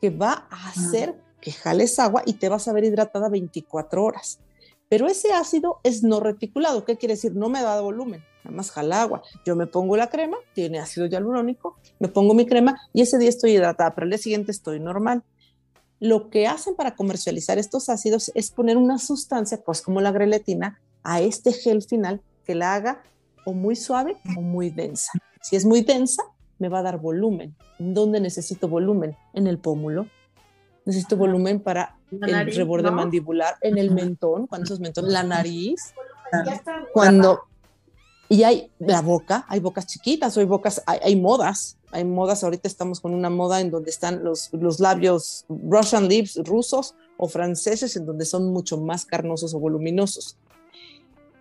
que 0.01 0.11
va 0.11 0.47
a 0.51 0.69
hacer 0.69 1.15
que 1.45 1.53
jales 1.53 1.99
agua 1.99 2.23
y 2.25 2.33
te 2.35 2.49
vas 2.49 2.67
a 2.67 2.73
ver 2.73 2.85
hidratada 2.85 3.29
24 3.29 4.03
horas. 4.03 4.41
Pero 4.89 5.07
ese 5.09 5.35
ácido 5.35 5.79
es 5.83 6.03
no 6.03 6.19
reticulado. 6.19 6.87
¿Qué 6.87 6.97
quiere 6.97 7.15
decir? 7.15 7.37
No 7.37 7.51
me 7.51 7.61
da 7.61 7.81
volumen, 7.83 8.25
nada 8.45 8.57
más 8.57 8.71
jala 8.71 9.03
agua. 9.03 9.23
Yo 9.45 9.55
me 9.55 9.67
pongo 9.67 9.97
la 9.97 10.09
crema, 10.09 10.39
tiene 10.55 10.79
ácido 10.79 11.07
hialurónico, 11.07 11.77
me 11.99 12.09
pongo 12.09 12.33
mi 12.33 12.47
crema 12.47 12.81
y 12.95 13.03
ese 13.03 13.19
día 13.19 13.29
estoy 13.29 13.53
hidratada, 13.53 13.95
pero 13.95 14.07
el 14.07 14.11
día 14.11 14.19
siguiente 14.19 14.53
estoy 14.53 14.81
normal. 14.81 15.23
Lo 16.01 16.31
que 16.31 16.47
hacen 16.47 16.75
para 16.77 16.97
comercializar 16.97 17.59
estos 17.59 17.91
ácidos 17.91 18.33
es 18.35 18.51
poner 18.51 18.79
una 18.79 18.99
sustancia, 18.99 19.63
pues 19.63 19.83
como 19.83 20.01
la 20.01 20.13
greletina, 20.13 20.81
a 21.03 21.21
este 21.21 21.53
gel 21.53 21.83
final 21.83 22.23
que 22.45 22.55
la 22.55 22.75
haga 22.75 23.03
o 23.45 23.53
muy 23.53 23.77
suave 23.77 24.17
o 24.37 24.41
muy 24.41 24.71
densa. 24.71 25.13
Si 25.43 25.57
es 25.57 25.67
muy 25.67 25.83
densa, 25.83 26.23
me 26.59 26.71
va 26.71 26.79
a 26.79 26.83
dar 26.83 26.99
volumen. 26.99 27.55
¿Dónde 27.79 28.21
necesito 28.21 28.69
volumen? 28.69 29.15
En 29.35 29.47
el 29.47 29.59
pómulo 29.59 30.07
necesito 30.85 31.17
volumen 31.17 31.61
para 31.61 31.97
el 32.11 32.55
reborde 32.55 32.91
mandibular, 32.91 33.57
en 33.61 33.79
el 33.79 33.91
mentón, 33.91 34.47
cuando 34.47 34.65
esos 34.65 34.81
mentones, 34.81 35.13
la 35.13 35.23
nariz, 35.23 35.95
cuando 36.93 37.45
y 38.29 38.43
hay 38.43 38.71
la 38.79 39.03
boca, 39.03 39.45
hay 39.49 39.61
bocas 39.61 39.87
chiquitas, 39.87 40.37
hay 40.37 40.45
bocas, 40.45 40.83
hay, 40.87 41.15
modas, 41.17 41.77
hay 41.91 42.05
modas, 42.05 42.43
ahorita 42.43 42.67
estamos 42.67 43.01
con 43.01 43.15
una 43.15 43.31
moda 43.31 43.61
en 43.61 43.71
donde 43.71 43.91
están 43.91 44.25
los, 44.25 44.49
los 44.53 44.81
labios 44.81 45.45
Russian 45.49 46.09
lips 46.09 46.41
rusos 46.45 46.95
o 47.17 47.29
franceses, 47.29 47.97
en 47.97 48.07
donde 48.07 48.25
son 48.25 48.53
mucho 48.53 48.79
más 48.79 49.05
carnosos 49.05 49.55
o 49.55 49.61
voluminosos. 49.61 50.37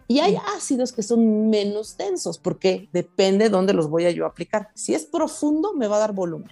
Y 0.08 0.20
hay 0.20 0.38
ácidos 0.56 0.92
que 0.92 1.02
son 1.02 1.50
menos 1.50 1.96
densos, 1.98 2.38
porque 2.38 2.90
depende 2.92 3.46
de 3.46 3.50
dónde 3.50 3.74
los 3.74 3.90
voy 3.90 4.06
a 4.06 4.12
yo 4.12 4.26
aplicar. 4.26 4.70
Si 4.76 4.94
es 4.94 5.06
profundo, 5.06 5.74
me 5.74 5.88
va 5.88 5.96
a 5.96 6.00
dar 6.00 6.14
volumen. 6.14 6.52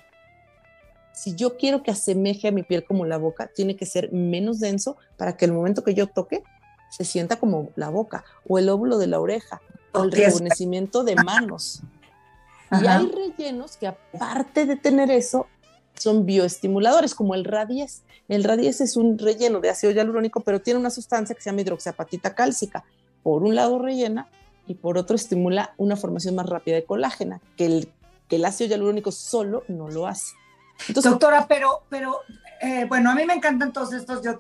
Si 1.22 1.36
yo 1.36 1.56
quiero 1.56 1.84
que 1.84 1.92
asemeje 1.92 2.48
a 2.48 2.52
mi 2.52 2.64
piel 2.64 2.84
como 2.84 3.06
la 3.06 3.20
boca, 3.20 3.46
tiene 3.46 3.76
que 3.76 3.86
ser 3.86 4.12
menos 4.12 4.60
denso 4.60 4.98
para 5.18 5.38
que 5.38 5.46
el 5.46 5.52
momento 5.52 5.84
que 5.84 5.94
yo 5.94 6.08
toque 6.08 6.42
se 6.90 7.06
sienta 7.06 7.36
como 7.36 7.70
la 7.76 7.90
boca 7.90 8.26
o 8.50 8.58
el 8.58 8.68
óvulo 8.70 8.98
de 8.98 9.06
la 9.06 9.20
oreja 9.20 9.62
o 9.92 10.04
el 10.04 10.12
rejuvenecimiento 10.12 11.04
de 11.04 11.14
manos. 11.14 11.84
Y 12.72 12.88
hay 12.88 13.06
rellenos 13.06 13.78
que 13.78 13.86
aparte 13.86 14.66
de 14.66 14.78
tener 14.78 15.12
eso, 15.12 15.46
son 15.94 16.26
bioestimuladores, 16.26 17.14
como 17.14 17.36
el 17.36 17.46
radies. 17.46 18.02
El 18.28 18.44
radies 18.44 18.82
es 18.82 18.98
un 18.98 19.20
relleno 19.20 19.60
de 19.60 19.70
ácido 19.70 19.94
hialurónico, 19.94 20.40
pero 20.40 20.60
tiene 20.60 20.80
una 20.80 20.90
sustancia 20.90 21.36
que 21.36 21.44
se 21.44 21.52
llama 21.52 21.62
hidroxiapatita 21.62 22.34
cálcica. 22.34 22.84
Por 23.22 23.44
un 23.44 23.54
lado 23.54 23.78
rellena 23.78 24.28
y 24.66 24.74
por 24.74 24.98
otro 24.98 25.16
estimula 25.16 25.76
una 25.78 25.98
formación 25.98 26.34
más 26.34 26.50
rápida 26.50 26.78
de 26.78 26.84
colágena, 26.84 27.42
que 27.58 27.68
el, 27.68 27.90
que 28.28 28.38
el 28.38 28.46
ácido 28.46 28.72
hialurónico 28.72 29.12
solo 29.12 29.64
no 29.68 29.88
lo 29.88 30.08
hace. 30.08 30.41
Doctora, 30.90 31.46
pero, 31.48 31.84
pero 31.90 32.22
eh, 32.62 32.86
bueno, 32.86 33.12
a 33.12 33.16
mí 33.16 33.26
me 33.26 33.34
encantan 33.34 33.74
todos 33.74 33.94
estos, 33.94 34.24
yo 34.24 34.38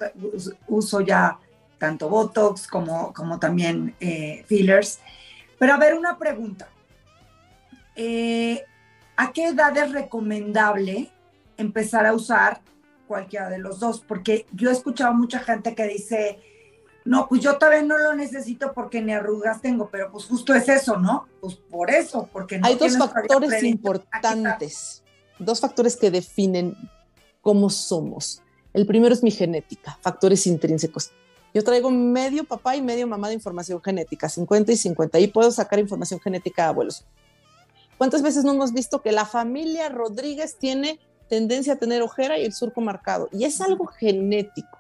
uso 0.67 1.01
ya 1.01 1.38
tanto 1.77 2.10
Botox 2.10 2.67
como, 2.67 3.12
como 3.13 3.39
también 3.39 3.95
eh, 4.00 4.45
fillers. 4.48 5.00
Pero 5.57 5.74
a 5.74 5.77
ver, 5.77 5.95
una 5.95 6.17
pregunta. 6.17 6.69
Eh, 7.95 8.63
¿A 9.17 9.31
qué 9.31 9.48
edad 9.48 9.75
es 9.77 9.91
recomendable 9.91 11.12
empezar 11.57 12.05
a 12.05 12.13
usar 12.13 12.62
cualquiera 13.07 13.50
de 13.50 13.57
los 13.57 13.79
dos? 13.79 14.03
Porque 14.07 14.45
yo 14.51 14.69
he 14.69 14.74
escuchado 14.74 15.13
mucha 15.13 15.39
gente 15.39 15.74
que 15.74 15.88
dice, 15.88 16.39
no, 17.03 17.27
pues 17.27 17.41
yo 17.41 17.57
todavía 17.57 17.81
no 17.81 17.98
lo 17.98 18.13
necesito 18.13 18.74
porque 18.74 19.01
ni 19.01 19.13
arrugas 19.13 19.62
tengo, 19.62 19.89
pero 19.89 20.12
pues 20.12 20.25
justo 20.25 20.53
es 20.53 20.69
eso, 20.69 20.98
¿no? 20.98 21.27
Pues 21.39 21.55
por 21.55 21.89
eso, 21.89 22.29
porque 22.31 22.60
no 22.60 22.67
Hay 22.67 22.75
dos 22.75 22.98
factores 22.98 23.63
importantes, 23.63 25.03
dos 25.45 25.60
factores 25.60 25.98
que 25.98 26.12
definen 26.12 26.75
cómo 27.41 27.69
somos. 27.69 28.41
El 28.74 28.86
primero 28.86 29.13
es 29.13 29.24
mi 29.24 29.31
genética, 29.31 29.98
factores 30.01 30.48
intrínsecos. 30.48 31.12
Yo 31.53 31.63
traigo 31.63 31.91
medio 31.91 32.45
papá 32.45 32.75
y 32.75 32.81
medio 32.81 33.07
mamá 33.07 33.27
de 33.27 33.33
información 33.33 33.81
genética, 33.81 34.29
50 34.29 34.71
y 34.71 34.77
50, 34.77 35.19
y 35.19 35.27
puedo 35.27 35.51
sacar 35.51 35.79
información 35.79 36.19
genética 36.19 36.65
a 36.65 36.69
abuelos. 36.69 37.03
¿Cuántas 37.98 38.21
veces 38.21 38.45
no 38.45 38.53
hemos 38.53 38.71
visto 38.71 39.01
que 39.01 39.12
la 39.12 39.25
familia 39.25 39.89
Rodríguez 39.89 40.57
tiene 40.57 41.00
tendencia 41.27 41.74
a 41.74 41.75
tener 41.75 42.01
ojera 42.01 42.39
y 42.39 42.45
el 42.45 42.53
surco 42.53 42.79
marcado? 42.79 43.27
Y 43.31 43.43
es 43.43 43.60
algo 43.60 43.86
genético. 43.86 44.77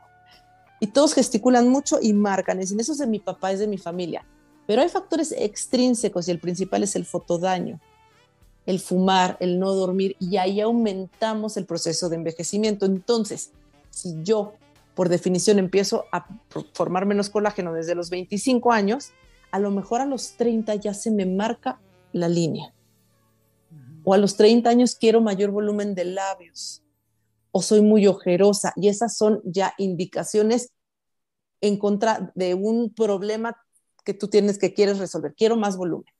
Y 0.79 0.87
todos 0.87 1.13
gesticulan 1.13 1.67
mucho 1.67 1.99
y 2.01 2.13
marcan. 2.13 2.59
Dicen, 2.59 2.79
eso 2.79 2.93
es 2.93 2.97
de 2.97 3.05
mi 3.05 3.19
papá, 3.19 3.51
es 3.51 3.59
de 3.59 3.67
mi 3.67 3.77
familia. 3.77 4.25
Pero 4.65 4.81
hay 4.81 4.89
factores 4.89 5.33
extrínsecos 5.37 6.27
y 6.27 6.31
el 6.31 6.39
principal 6.39 6.81
es 6.83 6.95
el 6.95 7.05
fotodaño, 7.05 7.79
el 8.65 8.79
fumar, 8.79 9.37
el 9.39 9.59
no 9.59 9.73
dormir, 9.73 10.15
y 10.19 10.37
ahí 10.37 10.61
aumentamos 10.61 11.57
el 11.57 11.65
proceso 11.65 12.09
de 12.09 12.15
envejecimiento. 12.17 12.85
Entonces, 12.85 13.51
si 13.89 14.21
yo 14.23 14.53
por 14.95 15.09
definición 15.09 15.59
empiezo 15.59 16.05
a 16.11 16.27
formar 16.73 17.05
menos 17.05 17.29
colágeno 17.29 17.73
desde 17.73 17.95
los 17.95 18.09
25 18.09 18.71
años, 18.71 19.11
a 19.51 19.59
lo 19.59 19.71
mejor 19.71 20.01
a 20.01 20.05
los 20.05 20.33
30 20.37 20.75
ya 20.75 20.93
se 20.93 21.11
me 21.11 21.25
marca 21.25 21.79
la 22.13 22.29
línea. 22.29 22.73
O 24.03 24.13
a 24.13 24.17
los 24.17 24.35
30 24.35 24.69
años 24.69 24.95
quiero 24.95 25.21
mayor 25.21 25.51
volumen 25.51 25.93
de 25.93 26.05
labios. 26.05 26.83
O 27.51 27.61
soy 27.61 27.81
muy 27.81 28.07
ojerosa. 28.07 28.73
Y 28.75 28.87
esas 28.87 29.15
son 29.15 29.41
ya 29.43 29.73
indicaciones 29.77 30.71
en 31.59 31.77
contra 31.77 32.31
de 32.33 32.55
un 32.55 32.93
problema 32.93 33.55
que 34.03 34.13
tú 34.13 34.27
tienes 34.27 34.57
que 34.57 34.73
quieres 34.73 34.97
resolver. 34.97 35.35
Quiero 35.35 35.55
más 35.55 35.77
volumen. 35.77 36.11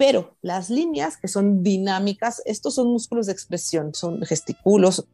Pero 0.00 0.34
las 0.40 0.70
líneas 0.70 1.18
que 1.18 1.28
son 1.28 1.62
dinámicas, 1.62 2.40
estos 2.46 2.76
son 2.76 2.86
músculos 2.86 3.26
de 3.26 3.32
expresión, 3.32 3.94
son 3.94 4.22
gesticulos, 4.22 5.06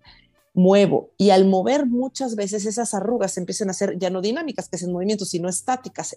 muevo 0.55 1.11
y 1.19 1.31
al 1.31 1.45
mover 1.45 1.87
muchas 1.87 2.37
veces 2.37 2.67
esas 2.67 2.95
arrugas 2.95 3.37
empiezan 3.37 3.69
a 3.69 3.73
ser 3.73 3.99
ya 3.99 4.11
no 4.11 4.21
dinámicas, 4.21 4.69
que 4.69 4.77
es 4.77 4.85
en 4.85 4.93
movimiento, 4.93 5.25
sino 5.25 5.49
estáticas. 5.49 6.17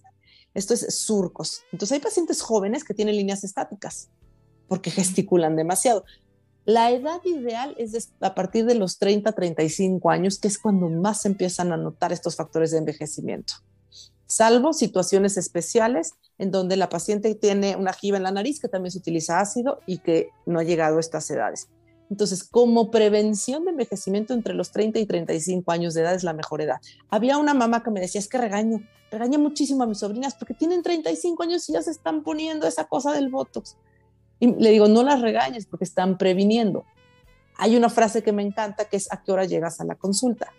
Esto 0.54 0.76
es 0.76 0.86
surcos. 1.00 1.64
Entonces 1.72 1.96
hay 1.96 2.00
pacientes 2.00 2.44
jóvenes 2.44 2.84
que 2.84 2.94
tienen 2.94 3.16
líneas 3.16 3.44
estáticas 3.44 4.12
porque 4.68 4.92
gesticulan 4.92 5.56
demasiado. 5.56 6.04
La 6.64 6.92
edad 6.92 7.22
ideal 7.26 7.74
es 7.80 8.12
a 8.20 8.36
partir 8.36 8.68
de 8.68 8.76
los 8.76 9.00
30, 9.00 9.32
35 9.32 10.12
años, 10.12 10.38
que 10.38 10.48
es 10.48 10.60
cuando 10.60 10.90
más 10.90 11.26
empiezan 11.26 11.72
a 11.72 11.78
notar 11.78 12.12
estos 12.14 12.36
factores 12.36 12.70
de 12.70 12.78
envejecimiento. 12.78 13.56
Salvo 14.30 14.74
situaciones 14.74 15.38
especiales 15.38 16.14
en 16.38 16.52
donde 16.52 16.78
la 16.78 16.88
paciente 16.88 17.34
tiene 17.34 17.76
una 17.76 17.94
jiba 17.94 18.18
en 18.18 18.24
la 18.24 18.32
nariz 18.32 18.60
que 18.60 18.68
también 18.68 18.92
se 18.92 19.00
utiliza 19.00 19.40
ácido 19.40 19.80
y 19.88 19.98
que 19.98 20.30
no 20.46 20.60
ha 20.60 20.64
llegado 20.64 20.98
a 20.98 21.00
estas 21.00 21.30
edades. 21.32 21.68
Entonces, 22.12 22.44
como 22.44 22.92
prevención 22.92 23.66
de 23.66 23.72
envejecimiento 23.72 24.36
entre 24.36 24.54
los 24.54 24.72
30 24.72 25.00
y 25.00 25.08
35 25.08 25.72
años 25.72 25.96
de 25.96 26.02
edad 26.02 26.14
es 26.14 26.24
la 26.24 26.34
mejor 26.34 26.62
edad. 26.62 26.78
Había 27.10 27.40
una 27.40 27.56
mamá 27.56 27.82
que 27.82 27.90
me 27.90 28.00
decía, 28.00 28.20
es 28.20 28.28
que 28.28 28.38
regaño, 28.38 28.84
regaña 29.10 29.40
muchísimo 29.40 29.82
a 29.82 29.88
mis 29.88 29.98
sobrinas 29.98 30.36
porque 30.36 30.54
tienen 30.54 30.84
35 30.84 31.42
años 31.42 31.68
y 31.68 31.74
ya 31.74 31.82
se 31.82 31.90
están 31.90 32.22
poniendo 32.22 32.68
esa 32.68 32.86
cosa 32.86 33.12
del 33.14 33.30
Botox. 33.30 33.78
Y 34.40 34.54
le 34.54 34.70
digo, 34.70 34.88
no 34.88 35.02
las 35.02 35.22
regañes 35.22 35.66
porque 35.66 35.86
están 35.86 36.20
previniendo. 36.20 36.86
Hay 37.58 37.76
una 37.76 37.90
frase 37.90 38.22
que 38.22 38.32
me 38.32 38.44
encanta 38.44 38.86
que 38.86 38.98
es, 38.98 39.12
¿a 39.12 39.24
qué 39.24 39.32
hora 39.32 39.46
llegas 39.46 39.82
a 39.82 39.86
la 39.86 39.96
consulta? 39.96 40.54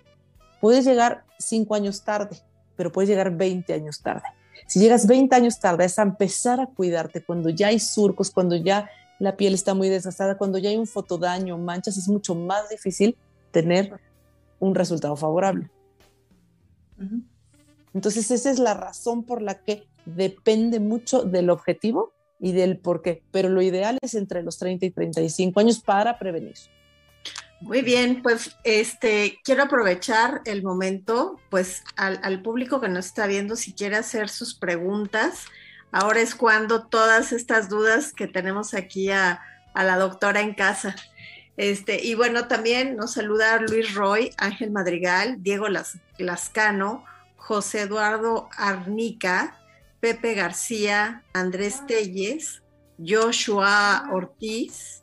Puedes 0.60 0.84
llegar 0.84 1.24
5 1.38 1.72
años 1.76 2.02
tarde, 2.02 2.42
pero 2.80 2.90
puedes 2.90 3.10
llegar 3.10 3.36
20 3.36 3.74
años 3.74 4.00
tarde. 4.00 4.22
Si 4.66 4.80
llegas 4.80 5.06
20 5.06 5.36
años 5.36 5.60
tarde 5.60 5.84
es 5.84 5.98
a 5.98 6.02
empezar 6.02 6.60
a 6.60 6.66
cuidarte 6.66 7.22
cuando 7.22 7.50
ya 7.50 7.66
hay 7.66 7.78
surcos, 7.78 8.30
cuando 8.30 8.56
ya 8.56 8.88
la 9.18 9.36
piel 9.36 9.52
está 9.52 9.74
muy 9.74 9.90
desgastada, 9.90 10.38
cuando 10.38 10.56
ya 10.56 10.70
hay 10.70 10.78
un 10.78 10.86
fotodaño, 10.86 11.58
manchas, 11.58 11.98
es 11.98 12.08
mucho 12.08 12.34
más 12.34 12.70
difícil 12.70 13.18
tener 13.50 14.00
un 14.60 14.74
resultado 14.74 15.14
favorable. 15.14 15.68
Entonces, 17.92 18.30
esa 18.30 18.50
es 18.50 18.58
la 18.58 18.72
razón 18.72 19.24
por 19.24 19.42
la 19.42 19.62
que 19.62 19.86
depende 20.06 20.80
mucho 20.80 21.22
del 21.22 21.50
objetivo 21.50 22.14
y 22.38 22.52
del 22.52 22.78
por 22.78 23.02
qué, 23.02 23.22
pero 23.30 23.50
lo 23.50 23.60
ideal 23.60 23.98
es 24.00 24.14
entre 24.14 24.42
los 24.42 24.56
30 24.56 24.86
y 24.86 24.90
35 24.90 25.60
años 25.60 25.80
para 25.80 26.18
prevenir. 26.18 26.56
Muy 27.60 27.82
bien, 27.82 28.22
pues 28.22 28.56
este 28.64 29.38
quiero 29.44 29.64
aprovechar 29.64 30.40
el 30.46 30.62
momento, 30.62 31.38
pues 31.50 31.82
al, 31.96 32.42
público 32.42 32.80
que 32.80 32.88
nos 32.88 33.06
está 33.06 33.26
viendo, 33.26 33.54
si 33.54 33.74
quiere 33.74 33.96
hacer 33.96 34.28
sus 34.28 34.54
preguntas, 34.54 35.46
Ahora 35.92 36.20
es 36.20 36.34
cuando 36.34 36.86
todas 36.86 37.32
estas 37.32 37.68
dudas 37.68 38.12
que 38.12 38.28
tenemos 38.28 38.74
aquí 38.74 39.10
a, 39.10 39.42
la 39.74 39.96
doctora 39.96 40.40
en 40.40 40.54
casa. 40.54 40.94
Este, 41.56 42.04
y 42.04 42.14
bueno, 42.14 42.48
también 42.48 42.96
nos 42.96 43.12
saluda 43.14 43.60
Luis 43.60 43.94
Roy, 43.94 44.32
Ángel 44.36 44.70
Madrigal, 44.70 45.42
Diego 45.42 45.66
Lascano, 46.18 47.04
José 47.36 47.82
Eduardo 47.82 48.48
Arnica, 48.56 49.58
Pepe 50.00 50.34
García, 50.34 51.24
Andrés 51.32 51.84
Telles, 51.86 52.62
Joshua 53.04 54.08
Ortiz, 54.12 55.02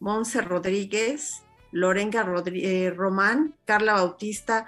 Monse 0.00 0.42
Rodríguez, 0.42 1.42
Lorenga 1.76 2.26
eh, 2.54 2.90
Román, 2.96 3.54
Carla 3.66 3.92
Bautista, 3.92 4.66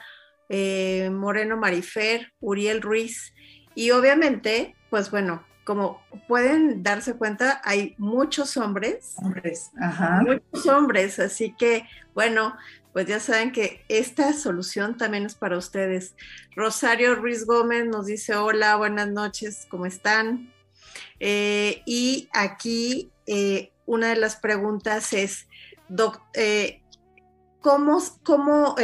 eh, 0.51 1.09
Moreno 1.11 1.57
Marifer, 1.57 2.35
Uriel 2.41 2.83
Ruiz. 2.83 3.33
Y 3.75 3.93
obviamente, 3.93 4.77
pues 4.91 5.11
bueno, 5.11 5.43
como 5.65 6.03
pueden 6.27 6.83
darse 6.83 7.15
cuenta, 7.15 7.63
hay 7.65 7.95
muchos 7.97 8.59
hombres. 8.59 9.15
Hombres, 9.17 9.71
ajá. 9.81 10.23
Muchos 10.23 10.67
hombres, 10.67 11.19
así 11.19 11.55
que, 11.59 11.87
bueno, 12.15 12.55
pues 12.93 13.07
ya 13.07 13.21
saben 13.21 13.53
que 13.53 13.85
esta 13.89 14.35
solución 14.35 14.99
también 14.99 15.25
es 15.25 15.35
para 15.35 15.57
ustedes. 15.57 16.15
Rosario 16.55 17.15
Ruiz 17.15 17.47
Gómez 17.47 17.87
nos 17.87 18.05
dice, 18.05 18.35
hola, 18.35 18.77
buenas 18.77 19.09
noches, 19.09 19.67
¿cómo 19.71 19.87
están? 19.87 20.53
Eh, 21.21 21.83
y 21.87 22.29
aquí 22.35 23.11
eh, 23.27 23.73
una 23.87 24.09
de 24.09 24.17
las 24.17 24.37
preguntas 24.37 25.15
es, 25.15 25.47
eh, 26.35 26.78
¿cómo, 27.69 27.99
cómo, 28.25 28.77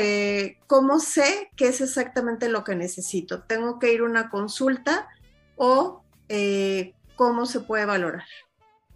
¿cómo 0.66 1.00
sé 1.00 1.48
qué 1.56 1.68
es 1.68 1.80
exactamente 1.80 2.50
lo 2.50 2.64
que 2.64 2.74
necesito? 2.74 3.42
¿Tengo 3.44 3.78
que 3.78 3.94
ir 3.94 4.00
a 4.00 4.04
una 4.04 4.28
consulta 4.28 5.08
o 5.56 6.02
eh, 6.28 6.92
cómo 7.16 7.46
se 7.46 7.60
puede 7.60 7.86
valorar? 7.86 8.24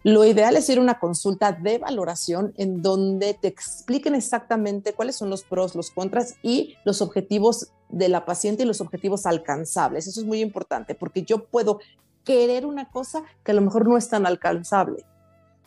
Lo 0.03 0.25
ideal 0.25 0.55
es 0.57 0.69
ir 0.69 0.77
a 0.77 0.81
una 0.81 0.99
consulta 0.99 1.53
de 1.53 1.79
valoración 1.79 2.53
en 2.57 2.83
donde 2.83 3.33
te 3.33 3.47
expliquen 3.47 4.13
exactamente 4.13 4.93
cuáles 4.93 5.15
son 5.15 5.31
los 5.31 5.41
pros, 5.41 5.73
los 5.73 5.89
contras 5.89 6.35
y 6.43 6.75
los 6.85 7.01
objetivos 7.01 7.71
de 7.89 8.09
la 8.09 8.25
paciente 8.25 8.61
y 8.61 8.67
los 8.67 8.81
objetivos 8.81 9.25
alcanzables. 9.25 10.05
Eso 10.05 10.19
es 10.19 10.27
muy 10.27 10.39
importante 10.41 10.93
porque 10.93 11.23
yo 11.23 11.45
puedo 11.45 11.79
querer 12.23 12.67
una 12.67 12.91
cosa 12.91 13.23
que 13.43 13.53
a 13.53 13.55
lo 13.55 13.61
mejor 13.61 13.87
no 13.87 13.97
es 13.97 14.07
tan 14.07 14.27
alcanzable. 14.27 15.03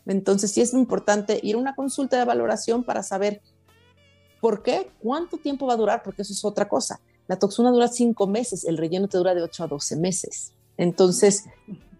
Entonces 0.06 0.52
sí 0.52 0.60
es 0.60 0.74
importante 0.74 1.40
ir 1.42 1.56
a 1.56 1.58
una 1.58 1.74
consulta 1.74 2.18
de 2.18 2.24
valoración 2.24 2.84
para 2.84 3.02
saber 3.02 3.40
por 4.42 4.64
qué, 4.64 4.90
cuánto 4.98 5.38
tiempo 5.38 5.68
va 5.68 5.74
a 5.74 5.76
durar, 5.76 6.02
porque 6.02 6.22
eso 6.22 6.32
es 6.32 6.44
otra 6.44 6.68
cosa. 6.68 6.98
La 7.28 7.38
toxina 7.38 7.70
dura 7.70 7.86
cinco 7.86 8.26
meses, 8.26 8.64
el 8.64 8.76
relleno 8.76 9.06
te 9.06 9.16
dura 9.16 9.36
de 9.36 9.42
8 9.42 9.62
a 9.62 9.66
12 9.68 9.94
meses. 9.94 10.52
Entonces, 10.76 11.44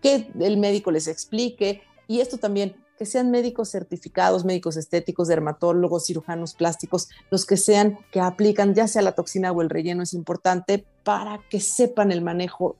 que 0.03 0.29
el 0.41 0.57
médico 0.57 0.91
les 0.91 1.07
explique, 1.07 1.83
y 2.09 2.19
esto 2.19 2.39
también, 2.39 2.75
que 2.99 3.07
sean 3.07 3.31
médicos 3.31 3.71
certificados, 3.71 4.45
médicos 4.45 4.77
estéticos, 4.77 5.29
dermatólogos, 5.29 6.07
cirujanos 6.07 6.55
plásticos, 6.55 7.09
los 7.31 7.47
que 7.47 7.57
sean 7.57 8.01
que 8.11 8.19
aplican 8.19 8.75
ya 8.75 8.89
sea 8.89 9.03
la 9.03 9.13
toxina 9.13 9.53
o 9.53 9.63
el 9.63 9.71
relleno 9.71 10.03
es 10.03 10.13
importante 10.13 10.85
para 11.05 11.39
que 11.49 11.61
sepan 11.61 12.11
el 12.11 12.23
manejo 12.23 12.75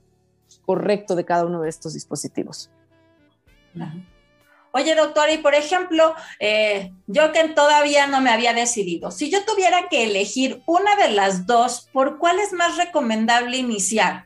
correcto 0.65 1.15
de 1.15 1.23
cada 1.23 1.45
uno 1.45 1.61
de 1.61 1.69
estos 1.69 1.93
dispositivos. 1.93 2.69
Oye, 4.73 4.95
doctor, 4.95 5.29
y 5.29 5.37
por 5.37 5.55
ejemplo, 5.55 6.15
eh, 6.39 6.91
yo 7.07 7.31
que 7.31 7.47
todavía 7.49 8.07
no 8.07 8.21
me 8.21 8.31
había 8.31 8.53
decidido, 8.53 9.11
si 9.11 9.31
yo 9.31 9.45
tuviera 9.45 9.87
que 9.89 10.03
elegir 10.03 10.61
una 10.65 10.95
de 10.95 11.09
las 11.09 11.45
dos, 11.45 11.87
¿por 11.93 12.17
cuál 12.17 12.39
es 12.39 12.51
más 12.53 12.77
recomendable 12.77 13.57
iniciar? 13.57 14.25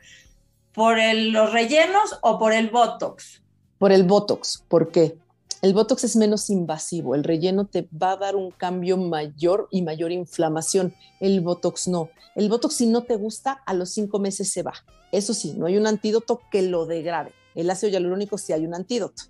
¿Por 0.72 0.98
los 0.98 1.52
rellenos 1.52 2.18
o 2.22 2.38
por 2.38 2.52
el 2.52 2.70
Botox? 2.70 3.42
por 3.78 3.92
el 3.92 4.04
Botox. 4.04 4.64
¿Por 4.68 4.90
qué? 4.90 5.16
El 5.62 5.74
Botox 5.74 6.04
es 6.04 6.14
menos 6.14 6.50
invasivo, 6.50 7.16
el 7.16 7.24
relleno 7.24 7.66
te 7.66 7.88
va 7.90 8.12
a 8.12 8.16
dar 8.16 8.36
un 8.36 8.52
cambio 8.52 8.96
mayor 8.96 9.68
y 9.72 9.82
mayor 9.82 10.12
inflamación. 10.12 10.94
El 11.20 11.40
Botox 11.40 11.88
no. 11.88 12.10
El 12.36 12.48
Botox 12.48 12.74
si 12.76 12.86
no 12.86 13.02
te 13.02 13.16
gusta, 13.16 13.62
a 13.66 13.74
los 13.74 13.90
cinco 13.90 14.20
meses 14.20 14.52
se 14.52 14.62
va. 14.62 14.74
Eso 15.10 15.34
sí, 15.34 15.54
no 15.56 15.66
hay 15.66 15.76
un 15.76 15.86
antídoto 15.86 16.40
que 16.50 16.62
lo 16.62 16.86
degrade. 16.86 17.32
El 17.56 17.70
ácido 17.70 17.90
hialurónico 17.90 18.38
sí 18.38 18.52
hay 18.52 18.66
un 18.66 18.74
antídoto. 18.74 19.24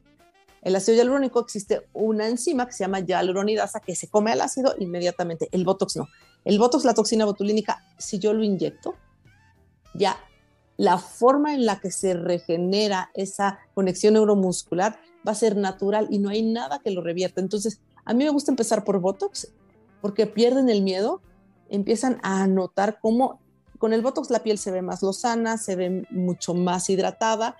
El 0.68 0.76
ácido 0.76 0.98
hialurónico 0.98 1.40
existe 1.40 1.88
una 1.94 2.28
enzima 2.28 2.66
que 2.66 2.72
se 2.72 2.84
llama 2.84 3.00
hialuronidasa 3.00 3.80
que 3.80 3.94
se 3.94 4.08
come 4.08 4.32
al 4.32 4.42
ácido 4.42 4.74
inmediatamente. 4.78 5.48
El 5.50 5.64
Botox 5.64 5.96
no. 5.96 6.08
El 6.44 6.58
Botox, 6.58 6.84
la 6.84 6.92
toxina 6.92 7.24
botulínica, 7.24 7.82
si 7.96 8.18
yo 8.18 8.34
lo 8.34 8.44
inyecto, 8.44 8.94
ya 9.94 10.18
la 10.76 10.98
forma 10.98 11.54
en 11.54 11.64
la 11.64 11.80
que 11.80 11.90
se 11.90 12.12
regenera 12.12 13.10
esa 13.14 13.60
conexión 13.72 14.12
neuromuscular 14.12 15.00
va 15.26 15.32
a 15.32 15.34
ser 15.34 15.56
natural 15.56 16.06
y 16.10 16.18
no 16.18 16.28
hay 16.28 16.42
nada 16.42 16.80
que 16.80 16.90
lo 16.90 17.00
revierta. 17.00 17.40
Entonces, 17.40 17.80
a 18.04 18.12
mí 18.12 18.24
me 18.24 18.30
gusta 18.30 18.52
empezar 18.52 18.84
por 18.84 19.00
Botox 19.00 19.50
porque 20.02 20.26
pierden 20.26 20.68
el 20.68 20.82
miedo, 20.82 21.22
empiezan 21.70 22.20
a 22.22 22.46
notar 22.46 22.98
cómo 23.00 23.40
con 23.78 23.94
el 23.94 24.02
Botox 24.02 24.28
la 24.28 24.42
piel 24.42 24.58
se 24.58 24.70
ve 24.70 24.82
más 24.82 25.02
lozana, 25.02 25.56
se 25.56 25.76
ve 25.76 26.06
mucho 26.10 26.52
más 26.52 26.90
hidratada 26.90 27.56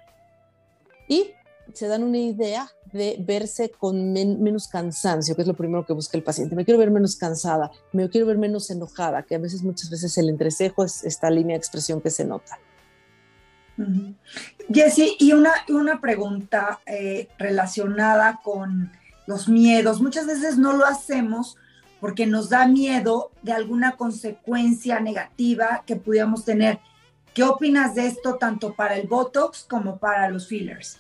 y 1.09 1.31
se 1.73 1.89
dan 1.89 2.03
una 2.03 2.19
idea 2.19 2.71
de 2.93 3.17
verse 3.21 3.71
con 3.71 4.13
menos 4.13 4.69
cansancio, 4.69 5.37
que 5.37 5.43
es 5.43 5.49
lo 5.49 5.55
primero 5.55 5.85
que 5.85 5.93
busca 5.93 6.17
el 6.17 6.23
paciente. 6.23 6.57
Me 6.57 6.65
quiero 6.65 6.79
ver 6.79 6.91
menos 6.91 7.17
cansada, 7.17 7.71
me 7.93 8.09
quiero 8.09 8.27
ver 8.27 8.39
menos 8.39 8.71
enojada, 8.71 9.23
que 9.23 9.35
a 9.35 9.39
veces, 9.39 9.63
muchas 9.63 9.91
veces 9.91 10.17
el 10.19 10.29
entrecejo 10.29 10.85
es 10.85 11.05
esta 11.05 11.31
línea 11.31 11.55
de 11.55 11.59
expresión 11.59 12.01
que 12.01 12.11
se 12.11 12.25
nota. 12.25 12.59
Jessy, 14.73 15.17
y 15.21 15.33
una, 15.33 15.53
una 15.69 16.01
pregunta 16.01 16.81
eh, 16.87 17.29
relacionada 17.39 18.41
con 18.43 18.91
los 19.27 19.49
miedos. 19.49 20.01
Muchas 20.01 20.27
veces 20.27 20.59
no 20.59 20.73
lo 20.73 20.85
hacemos 20.85 21.57
porque 22.01 22.27
nos 22.27 22.49
da 22.49 22.67
miedo 22.67 23.31
de 23.43 23.53
alguna 23.53 23.97
consecuencia 23.97 25.01
negativa 25.01 25.85
que 25.87 25.97
pudiéramos 25.97 26.45
tener. 26.45 26.81
¿Qué 27.35 27.45
opinas 27.45 27.95
de 27.95 28.07
esto 28.07 28.37
tanto 28.37 28.75
para 28.75 28.97
el 28.97 29.07
Botox 29.07 29.65
como 29.69 29.99
para 29.99 30.29
los 30.29 30.49
fillers? 30.49 30.99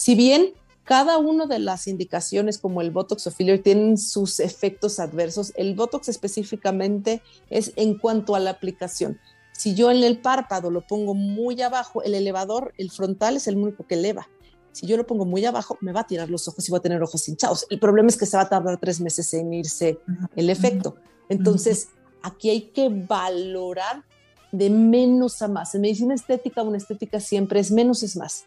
Si 0.00 0.14
bien 0.14 0.54
cada 0.84 1.18
una 1.18 1.44
de 1.44 1.58
las 1.58 1.86
indicaciones 1.86 2.56
como 2.56 2.80
el 2.80 2.90
Botox 2.90 3.26
o 3.26 3.30
filler 3.30 3.62
tienen 3.62 3.98
sus 3.98 4.40
efectos 4.40 4.98
adversos, 4.98 5.52
el 5.56 5.74
Botox 5.74 6.08
específicamente 6.08 7.20
es 7.50 7.74
en 7.76 7.98
cuanto 7.98 8.34
a 8.34 8.40
la 8.40 8.48
aplicación. 8.48 9.20
Si 9.52 9.74
yo 9.74 9.90
en 9.90 10.02
el 10.02 10.18
párpado 10.18 10.70
lo 10.70 10.86
pongo 10.86 11.12
muy 11.12 11.60
abajo, 11.60 12.02
el 12.02 12.14
elevador, 12.14 12.72
el 12.78 12.90
frontal 12.90 13.36
es 13.36 13.46
el 13.46 13.58
único 13.58 13.86
que 13.86 13.96
eleva. 13.96 14.26
Si 14.72 14.86
yo 14.86 14.96
lo 14.96 15.06
pongo 15.06 15.26
muy 15.26 15.44
abajo, 15.44 15.76
me 15.82 15.92
va 15.92 16.00
a 16.00 16.06
tirar 16.06 16.30
los 16.30 16.48
ojos 16.48 16.66
y 16.66 16.70
voy 16.70 16.78
a 16.78 16.82
tener 16.82 17.02
ojos 17.02 17.28
hinchados. 17.28 17.66
El 17.68 17.78
problema 17.78 18.08
es 18.08 18.16
que 18.16 18.24
se 18.24 18.38
va 18.38 18.44
a 18.44 18.48
tardar 18.48 18.80
tres 18.80 19.02
meses 19.02 19.34
en 19.34 19.52
irse 19.52 19.98
el 20.34 20.48
efecto. 20.48 20.96
Entonces, 21.28 21.88
aquí 22.22 22.48
hay 22.48 22.62
que 22.70 22.88
valorar 22.88 24.02
de 24.50 24.70
menos 24.70 25.42
a 25.42 25.48
más. 25.48 25.74
En 25.74 25.82
medicina 25.82 26.14
estética, 26.14 26.62
una 26.62 26.78
estética 26.78 27.20
siempre 27.20 27.60
es 27.60 27.70
menos 27.70 28.02
es 28.02 28.16
más. 28.16 28.46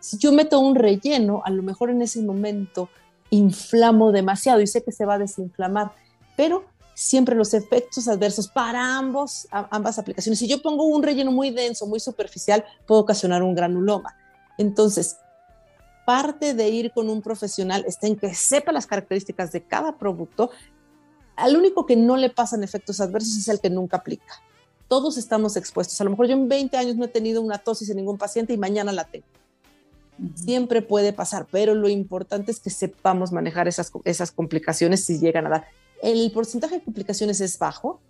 Si 0.00 0.18
yo 0.18 0.32
meto 0.32 0.60
un 0.60 0.74
relleno, 0.74 1.42
a 1.44 1.50
lo 1.50 1.62
mejor 1.62 1.90
en 1.90 2.02
ese 2.02 2.22
momento 2.22 2.88
inflamo 3.30 4.12
demasiado 4.12 4.60
y 4.60 4.66
sé 4.66 4.82
que 4.82 4.92
se 4.92 5.04
va 5.04 5.14
a 5.14 5.18
desinflamar, 5.18 5.92
pero 6.36 6.64
siempre 6.94 7.34
los 7.34 7.52
efectos 7.54 8.08
adversos 8.08 8.48
para 8.48 8.96
ambos, 8.96 9.46
ambas 9.50 9.98
aplicaciones. 9.98 10.38
Si 10.38 10.48
yo 10.48 10.62
pongo 10.62 10.84
un 10.84 11.02
relleno 11.02 11.30
muy 11.30 11.50
denso, 11.50 11.86
muy 11.86 12.00
superficial, 12.00 12.64
puedo 12.86 13.02
ocasionar 13.02 13.42
un 13.42 13.54
granuloma. 13.54 14.16
Entonces, 14.56 15.18
parte 16.06 16.54
de 16.54 16.68
ir 16.70 16.92
con 16.92 17.10
un 17.10 17.20
profesional 17.20 17.84
está 17.86 18.06
en 18.06 18.16
que 18.16 18.34
sepa 18.34 18.72
las 18.72 18.86
características 18.86 19.52
de 19.52 19.62
cada 19.62 19.98
producto. 19.98 20.50
Al 21.36 21.56
único 21.56 21.84
que 21.84 21.96
no 21.96 22.16
le 22.16 22.30
pasan 22.30 22.64
efectos 22.64 23.00
adversos 23.00 23.36
es 23.36 23.48
el 23.48 23.60
que 23.60 23.68
nunca 23.68 23.98
aplica. 23.98 24.42
Todos 24.88 25.18
estamos 25.18 25.56
expuestos. 25.56 26.00
A 26.00 26.04
lo 26.04 26.10
mejor 26.10 26.28
yo 26.28 26.34
en 26.34 26.48
20 26.48 26.76
años 26.78 26.96
no 26.96 27.04
he 27.04 27.08
tenido 27.08 27.42
una 27.42 27.58
tosis 27.58 27.90
en 27.90 27.96
ningún 27.96 28.16
paciente 28.16 28.54
y 28.54 28.56
mañana 28.56 28.92
la 28.92 29.04
tengo. 29.04 29.26
Siempre 30.34 30.82
puede 30.82 31.12
pasar, 31.12 31.46
pero 31.50 31.74
lo 31.74 31.88
importante 31.88 32.50
es 32.50 32.60
que 32.60 32.70
sepamos 32.70 33.32
manejar 33.32 33.68
esas, 33.68 33.92
esas 34.04 34.32
complicaciones 34.32 35.04
si 35.04 35.18
llegan 35.18 35.46
a 35.46 35.50
dar. 35.50 35.66
El 36.02 36.30
porcentaje 36.32 36.76
de 36.76 36.84
complicaciones 36.84 37.40
es 37.40 37.58
bajo 37.58 38.00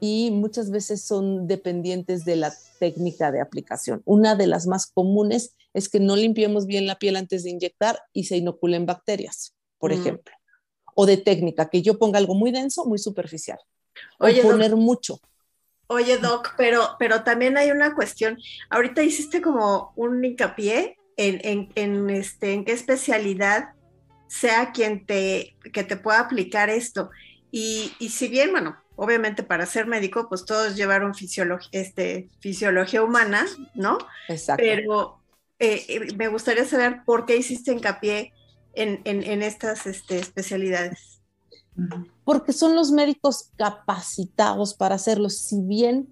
y 0.00 0.30
muchas 0.30 0.70
veces 0.70 1.02
son 1.02 1.46
dependientes 1.46 2.24
de 2.24 2.36
la 2.36 2.52
técnica 2.78 3.32
de 3.32 3.40
aplicación. 3.40 4.02
Una 4.04 4.36
de 4.36 4.46
las 4.46 4.66
más 4.66 4.86
comunes 4.86 5.56
es 5.72 5.88
que 5.88 6.00
no 6.00 6.16
limpiemos 6.16 6.66
bien 6.66 6.86
la 6.86 6.98
piel 6.98 7.16
antes 7.16 7.44
de 7.44 7.50
inyectar 7.50 7.98
y 8.12 8.24
se 8.24 8.36
inoculen 8.36 8.84
bacterias, 8.84 9.54
por 9.78 9.92
ejemplo. 9.92 10.34
O 10.94 11.06
de 11.06 11.16
técnica, 11.16 11.70
que 11.70 11.82
yo 11.82 11.98
ponga 11.98 12.18
algo 12.18 12.34
muy 12.34 12.50
denso, 12.50 12.84
muy 12.84 12.98
superficial. 12.98 13.58
o 14.18 14.28
poner 14.42 14.76
mucho. 14.76 15.18
Oye, 15.86 16.18
Doc, 16.18 16.54
pero, 16.56 16.96
pero 16.98 17.24
también 17.24 17.56
hay 17.56 17.70
una 17.70 17.94
cuestión. 17.94 18.38
Ahorita 18.70 19.02
hiciste 19.02 19.40
como 19.40 19.92
un 19.96 20.24
hincapié 20.24 20.96
en, 21.16 21.70
en, 21.74 22.10
este, 22.10 22.52
en 22.52 22.64
qué 22.64 22.72
especialidad 22.72 23.70
sea 24.28 24.72
quien 24.72 25.06
te, 25.06 25.56
que 25.72 25.84
te 25.84 25.96
pueda 25.96 26.20
aplicar 26.20 26.70
esto. 26.70 27.10
Y, 27.50 27.92
si 28.08 28.28
bien, 28.28 28.50
bueno, 28.50 28.76
obviamente 28.96 29.44
para 29.44 29.66
ser 29.66 29.86
médico, 29.86 30.28
pues 30.28 30.44
todos 30.44 30.74
llevaron 30.74 31.12
este, 31.70 32.28
fisiología 32.40 33.02
humana, 33.02 33.46
¿no? 33.74 33.98
Exacto. 34.28 34.62
Pero 34.64 35.20
eh, 35.60 35.84
eh, 35.88 36.14
me 36.16 36.28
gustaría 36.28 36.64
saber 36.64 37.04
por 37.04 37.26
qué 37.26 37.36
hiciste 37.36 37.72
hincapié 37.72 38.32
en, 38.74 39.42
estas 39.42 39.86
este, 39.86 40.18
especialidades. 40.18 41.20
Porque 42.24 42.52
son 42.52 42.74
los 42.74 42.90
médicos 42.90 43.50
capacitados 43.56 44.74
para 44.74 44.96
hacerlo. 44.96 45.30
Si 45.30 45.60
bien 45.60 46.08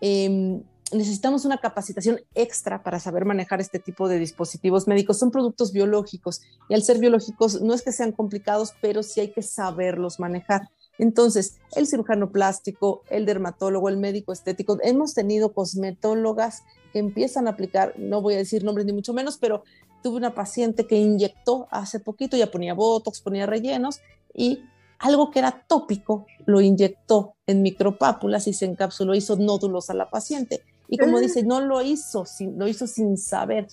em, 0.00 0.62
necesitamos 0.92 1.44
una 1.44 1.58
capacitación 1.58 2.20
extra 2.34 2.82
para 2.82 3.00
saber 3.00 3.24
manejar 3.24 3.60
este 3.60 3.78
tipo 3.78 4.08
de 4.08 4.18
dispositivos 4.18 4.86
médicos. 4.86 5.18
Son 5.18 5.30
productos 5.30 5.72
biológicos 5.72 6.42
y 6.68 6.74
al 6.74 6.82
ser 6.82 6.98
biológicos 6.98 7.60
no 7.60 7.74
es 7.74 7.82
que 7.82 7.92
sean 7.92 8.12
complicados, 8.12 8.74
pero 8.80 9.02
sí 9.02 9.20
hay 9.20 9.32
que 9.32 9.42
saberlos 9.42 10.20
manejar. 10.20 10.68
Entonces, 10.98 11.58
el 11.74 11.86
cirujano 11.86 12.30
plástico, 12.30 13.02
el 13.08 13.24
dermatólogo, 13.24 13.88
el 13.88 13.96
médico 13.96 14.32
estético, 14.32 14.78
hemos 14.82 15.14
tenido 15.14 15.52
cosmetólogas 15.52 16.62
que 16.92 16.98
empiezan 16.98 17.46
a 17.46 17.50
aplicar, 17.50 17.94
no 17.96 18.20
voy 18.20 18.34
a 18.34 18.38
decir 18.38 18.62
nombres 18.62 18.86
ni 18.86 18.92
mucho 18.92 19.14
menos, 19.14 19.38
pero 19.38 19.64
tuve 20.02 20.18
una 20.18 20.34
paciente 20.34 20.86
que 20.86 20.96
inyectó 20.96 21.66
hace 21.70 21.98
poquito, 22.00 22.36
ya 22.36 22.50
ponía 22.50 22.74
botox, 22.74 23.20
ponía 23.20 23.46
rellenos 23.46 24.00
y 24.34 24.64
algo 24.98 25.30
que 25.30 25.38
era 25.38 25.64
tópico 25.66 26.26
lo 26.46 26.60
inyectó 26.60 27.34
en 27.46 27.62
micropápulas 27.62 28.46
y 28.46 28.52
se 28.52 28.66
encapsuló, 28.66 29.14
hizo 29.14 29.36
nódulos 29.36 29.90
a 29.90 29.94
la 29.94 30.10
paciente. 30.10 30.62
Y 30.92 30.98
como 30.98 31.20
dice, 31.20 31.42
no 31.42 31.62
lo 31.62 31.80
hizo, 31.80 32.26
lo 32.54 32.68
hizo 32.68 32.86
sin 32.86 33.16
saber. 33.16 33.66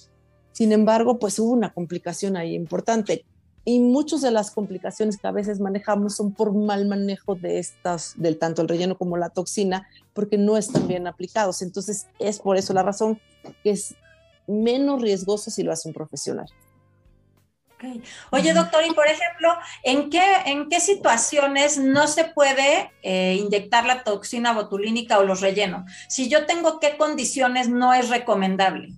Sin 0.54 0.72
embargo, 0.72 1.20
pues 1.20 1.38
hubo 1.38 1.52
una 1.52 1.74
complicación 1.74 2.38
ahí 2.38 2.56
importante. 2.56 3.26
Y 3.66 3.82
muchas 3.82 4.22
de 4.22 4.32
las 4.32 4.52
complicaciones 4.52 5.18
que 5.18 5.28
a 5.28 5.34
veces 5.34 5.60
manejamos 5.60 6.16
son 6.16 6.34
por 6.34 6.56
mal 6.56 6.88
manejo 6.88 7.36
de 7.36 7.60
estas, 7.60 8.14
del 8.16 8.40
tanto 8.40 8.62
el 8.62 8.70
relleno 8.70 8.98
como 8.98 9.18
la 9.18 9.32
toxina, 9.32 9.86
porque 10.14 10.38
no 10.38 10.56
están 10.56 10.88
bien 10.88 11.08
aplicados. 11.08 11.62
Entonces, 11.62 12.08
es 12.20 12.40
por 12.40 12.56
eso 12.56 12.72
la 12.72 12.84
razón 12.84 13.20
que 13.64 13.72
es 13.72 13.96
menos 14.48 15.02
riesgoso 15.02 15.52
si 15.52 15.64
lo 15.64 15.74
hace 15.74 15.90
un 15.90 15.94
profesional. 15.94 16.48
Oye, 18.32 18.54
doctor, 18.54 18.84
y 18.86 18.94
por 18.94 19.08
ejemplo, 19.08 19.50
¿en 19.84 20.10
qué, 20.10 20.22
en 20.46 20.70
qué 20.70 20.80
situaciones 20.80 21.78
no 21.78 22.08
se 22.08 22.26
puede 22.26 22.92
eh, 23.04 23.38
inyectar 23.40 23.86
la 23.86 24.04
toxina 24.04 24.54
botulínica 24.54 25.18
o 25.20 25.24
los 25.24 25.42
rellenos? 25.42 25.90
Si 26.08 26.30
yo 26.30 26.46
tengo 26.46 26.80
qué 26.80 26.98
condiciones 26.98 27.70
no 27.70 27.94
es 27.94 28.10
recomendable. 28.10 28.90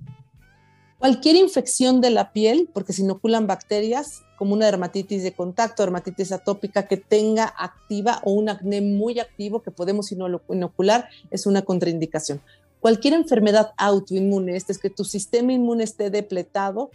Cualquier 0.97 1.35
infección 1.35 2.01
de 2.01 2.11
la 2.11 2.31
piel, 2.31 2.69
porque 2.73 2.93
se 2.93 3.01
inoculan 3.01 3.47
bacterias, 3.47 4.23
como 4.37 4.53
una 4.53 4.65
dermatitis 4.65 5.23
de 5.23 5.33
contacto, 5.33 5.83
dermatitis 5.83 6.31
atópica 6.31 6.87
que 6.87 6.97
tenga 6.97 7.45
activa 7.57 8.21
o 8.23 8.31
un 8.31 8.49
acné 8.49 8.81
muy 8.81 9.19
activo 9.19 9.61
que 9.61 9.71
podemos 9.71 10.11
inocular, 10.11 11.09
es 11.29 11.45
una 11.45 11.61
contraindicación. 11.61 12.41
Cualquier 12.79 13.13
enfermedad 13.13 13.73
autoinmune, 13.77 14.55
este 14.55 14.71
es 14.71 14.79
que 14.79 14.89
tu 14.89 15.03
sistema 15.03 15.53
inmune 15.53 15.83
esté 15.83 16.09
depletado 16.09 16.89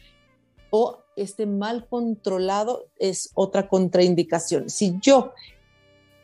o 0.71 1.06
esté 1.17 1.47
mal 1.47 1.87
controlado, 1.89 2.87
es 2.99 3.31
otra 3.35 3.69
contraindicación. 3.69 4.71
Si 4.71 4.99
yo 5.01 5.33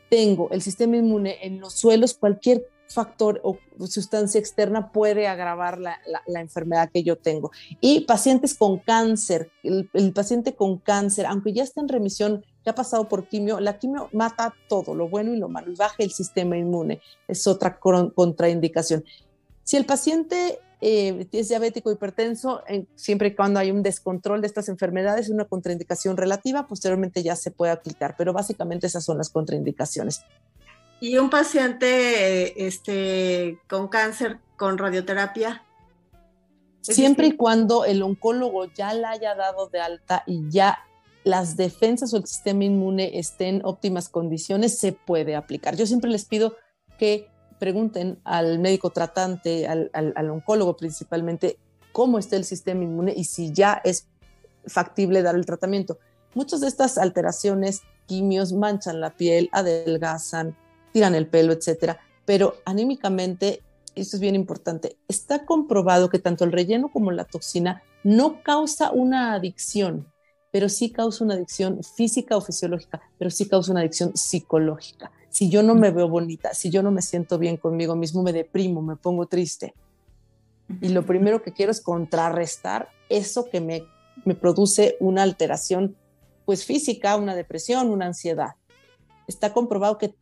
tengo 0.09 0.49
el 0.51 0.61
sistema 0.61 0.97
inmune 0.97 1.37
en 1.41 1.59
los 1.59 1.73
suelos, 1.73 2.13
cualquier 2.13 2.67
factor 2.87 3.41
o 3.43 3.57
sustancia 3.87 4.39
externa 4.39 4.91
puede 4.91 5.27
agravar 5.27 5.79
la, 5.79 5.99
enfermedad 6.39 6.89
que 6.93 7.03
yo 7.03 7.17
tengo. 7.17 7.51
Y 7.81 8.01
pacientes 8.01 8.53
con 8.53 8.77
cáncer, 8.77 9.51
el, 9.63 10.13
paciente 10.13 10.55
con 10.55 10.77
cáncer, 10.77 11.25
aunque 11.25 11.53
ya 11.53 11.63
está 11.63 11.81
en 11.81 11.89
remisión, 11.89 12.45
que 12.63 12.69
ha 12.69 12.75
pasado 12.75 13.09
por 13.09 13.27
quimio, 13.27 13.59
la 13.59 13.77
quimio 13.77 14.09
mata 14.13 14.53
todo, 14.69 14.95
lo 14.95 15.09
bueno 15.09 15.33
y 15.33 15.37
lo 15.37 15.49
malo, 15.49 15.73
baja 15.75 15.95
el 15.99 16.11
sistema 16.11 16.55
inmune, 16.57 17.01
es 17.27 17.45
otra 17.47 17.79
contraindicación. 17.79 19.03
Si 19.63 19.75
el 19.75 19.85
paciente 19.85 20.59
eh, 20.85 21.27
es 21.31 21.47
diabético 21.47 21.91
hipertenso, 21.91 22.61
siempre 22.95 23.29
y 23.29 23.35
cuando 23.35 23.61
hay 23.61 23.71
un 23.71 23.83
descontrol 23.83 24.41
de 24.41 24.47
estas 24.47 24.67
enfermedades, 24.67 25.29
una 25.29 25.45
contraindicación 25.45 26.17
relativa, 26.17 26.67
posteriormente 26.67 27.23
ya 27.23 27.37
se 27.37 27.51
puede 27.51 27.71
aplicar, 27.71 28.15
pero 28.17 28.33
básicamente 28.33 28.87
esas 28.87 29.05
son 29.05 29.17
las 29.17 29.29
contraindicaciones. 29.29 30.25
¿Y 30.99 31.17
un 31.17 31.29
paciente 31.29 32.67
este, 32.67 33.59
con 33.69 33.87
cáncer 33.87 34.39
con 34.57 34.77
radioterapia? 34.77 35.63
Siempre 36.81 37.27
y 37.27 37.37
cuando 37.37 37.85
el 37.85 38.01
oncólogo 38.01 38.65
ya 38.65 38.93
la 38.93 39.11
haya 39.11 39.35
dado 39.35 39.69
de 39.69 39.79
alta 39.79 40.23
y 40.27 40.49
ya 40.49 40.79
las 41.23 41.55
defensas 41.55 42.13
o 42.13 42.17
el 42.17 42.25
sistema 42.25 42.65
inmune 42.65 43.17
estén 43.19 43.55
en 43.55 43.65
óptimas 43.65 44.09
condiciones, 44.09 44.77
se 44.79 44.91
puede 44.91 45.37
aplicar. 45.37 45.77
Yo 45.77 45.85
siempre 45.85 46.11
les 46.11 46.25
pido 46.25 46.57
que 46.97 47.29
pregunten 47.63 48.19
al 48.25 48.59
médico 48.59 48.89
tratante, 48.89 49.69
al, 49.69 50.29
oncólogo 50.29 50.75
principalmente, 50.75 51.57
cómo 51.93 52.19
está 52.19 52.35
el 52.35 52.43
sistema 52.43 52.83
inmune 52.83 53.13
y 53.15 53.23
si 53.23 53.53
ya 53.53 53.79
es 53.85 54.07
factible 54.67 55.21
dar 55.21 55.35
el 55.35 55.45
tratamiento. 55.45 55.97
Muchas 56.33 56.59
de 56.59 56.67
estas 56.67 56.97
alteraciones, 56.97 57.83
quimios, 58.05 58.51
manchan 58.51 58.99
la 58.99 59.11
piel, 59.11 59.47
adelgazan, 59.53 60.57
tiran 60.91 61.15
el 61.15 61.27
pelo, 61.27 61.53
etcétera, 61.53 62.01
pero 62.25 62.55
anímicamente, 62.65 63.61
esto 63.95 64.17
es 64.17 64.19
bien 64.19 64.35
importante, 64.35 64.97
está 65.07 65.45
comprobado 65.45 66.09
que 66.09 66.19
tanto 66.19 66.43
el 66.43 66.51
relleno 66.51 66.91
como 66.91 67.11
la 67.11 67.23
toxina 67.23 67.81
no 68.03 68.43
causa 68.43 68.91
una 68.91 69.35
adicción, 69.35 70.05
pero 70.51 70.67
sí 70.67 70.91
causa 70.91 71.23
una 71.23 71.35
adicción 71.35 71.81
física 71.81 72.35
o 72.35 72.41
fisiológica, 72.41 73.01
pero 73.17 73.31
sí 73.31 73.47
causa 73.47 73.71
una 73.71 73.79
adicción 73.79 74.17
psicológica 74.17 75.13
si 75.33 75.49
yo 75.49 75.63
no 75.63 75.73
me 75.73 75.89
veo 75.89 76.07
bonita, 76.07 76.53
si 76.53 76.69
yo 76.69 76.83
no 76.83 76.91
me 76.91 77.01
siento 77.01 77.39
bien 77.39 77.57
conmigo 77.57 77.95
mismo, 77.95 78.21
me 78.21 78.31
deprimo, 78.31 78.83
me 78.83 78.95
pongo 78.95 79.25
triste. 79.25 79.73
Y 80.79 80.89
lo 80.89 81.07
primero 81.07 81.41
que 81.41 81.51
quiero 81.51 81.71
es 81.71 81.81
contrarrestar 81.81 82.89
eso 83.09 83.49
que 83.49 83.59
me, 83.59 83.83
me 84.25 84.35
produce 84.35 84.95
una 84.99 85.23
alteración 85.23 85.97
pues 86.45 86.65
física, 86.65 87.15
una 87.15 87.33
depresión, 87.33 87.89
una 87.89 88.05
ansiedad. 88.05 88.51
Está 89.27 89.53
comprobado 89.53 89.97
que 89.97 90.13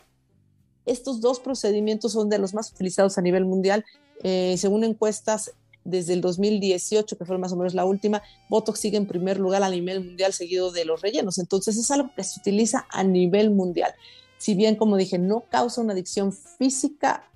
estos 0.85 1.19
dos 1.19 1.41
procedimientos 1.41 2.13
son 2.13 2.29
de 2.29 2.37
los 2.37 2.53
más 2.53 2.71
utilizados 2.71 3.17
a 3.17 3.21
nivel 3.21 3.43
mundial. 3.43 3.83
Eh, 4.23 4.55
según 4.57 4.85
encuestas 4.85 5.51
desde 5.83 6.13
el 6.13 6.21
2018, 6.21 7.17
que 7.17 7.25
fue 7.25 7.37
más 7.37 7.51
o 7.51 7.57
menos 7.57 7.73
la 7.73 7.83
última, 7.83 8.21
Botox 8.47 8.79
sigue 8.79 8.95
en 8.95 9.07
primer 9.07 9.41
lugar 9.41 9.61
a 9.61 9.69
nivel 9.69 10.05
mundial 10.05 10.31
seguido 10.31 10.71
de 10.71 10.85
los 10.85 11.01
rellenos. 11.01 11.37
Entonces 11.37 11.75
es 11.75 11.91
algo 11.91 12.11
que 12.15 12.23
se 12.23 12.39
utiliza 12.39 12.85
a 12.89 13.03
nivel 13.03 13.51
mundial 13.51 13.93
si 14.41 14.55
bien, 14.55 14.75
como 14.75 14.97
dije, 14.97 15.19
no 15.19 15.41
causa 15.51 15.81
una 15.81 15.93
adicción 15.93 16.33
física, 16.33 17.29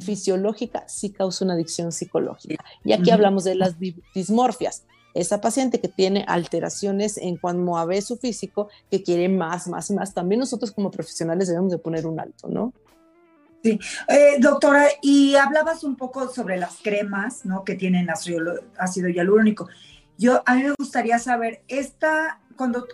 fisiológica, 0.00 0.88
sí 0.88 1.10
causa 1.10 1.44
una 1.44 1.52
adicción 1.52 1.92
psicológica. 1.92 2.64
Y 2.82 2.94
aquí 2.94 3.10
hablamos 3.10 3.44
de 3.44 3.56
las 3.56 3.74
dismorfias. 4.14 4.84
Esa 5.12 5.42
paciente 5.42 5.82
que 5.82 5.88
tiene 5.88 6.24
alteraciones 6.26 7.18
en 7.18 7.36
cuanto 7.36 7.76
a 7.76 7.84
ver 7.84 8.00
su 8.00 8.16
físico, 8.16 8.70
que 8.90 9.02
quiere 9.02 9.28
más, 9.28 9.68
más 9.68 9.90
y 9.90 9.94
más, 9.94 10.14
también 10.14 10.38
nosotros 10.38 10.72
como 10.72 10.90
profesionales 10.90 11.48
debemos 11.48 11.70
de 11.70 11.76
poner 11.76 12.06
un 12.06 12.18
alto, 12.18 12.48
¿no? 12.48 12.72
Sí, 13.62 13.78
eh, 14.08 14.36
doctora, 14.40 14.86
y 15.02 15.34
hablabas 15.34 15.84
un 15.84 15.94
poco 15.94 16.30
sobre 16.32 16.56
las 16.56 16.78
cremas, 16.82 17.44
¿no? 17.44 17.64
Que 17.64 17.74
tienen 17.74 18.08
ácido 18.08 19.08
hialurónico. 19.10 19.68
Yo, 20.16 20.42
a 20.46 20.54
mí 20.54 20.62
me 20.62 20.72
gustaría 20.78 21.18
saber, 21.18 21.62
esta, 21.68 22.40
cuando 22.56 22.86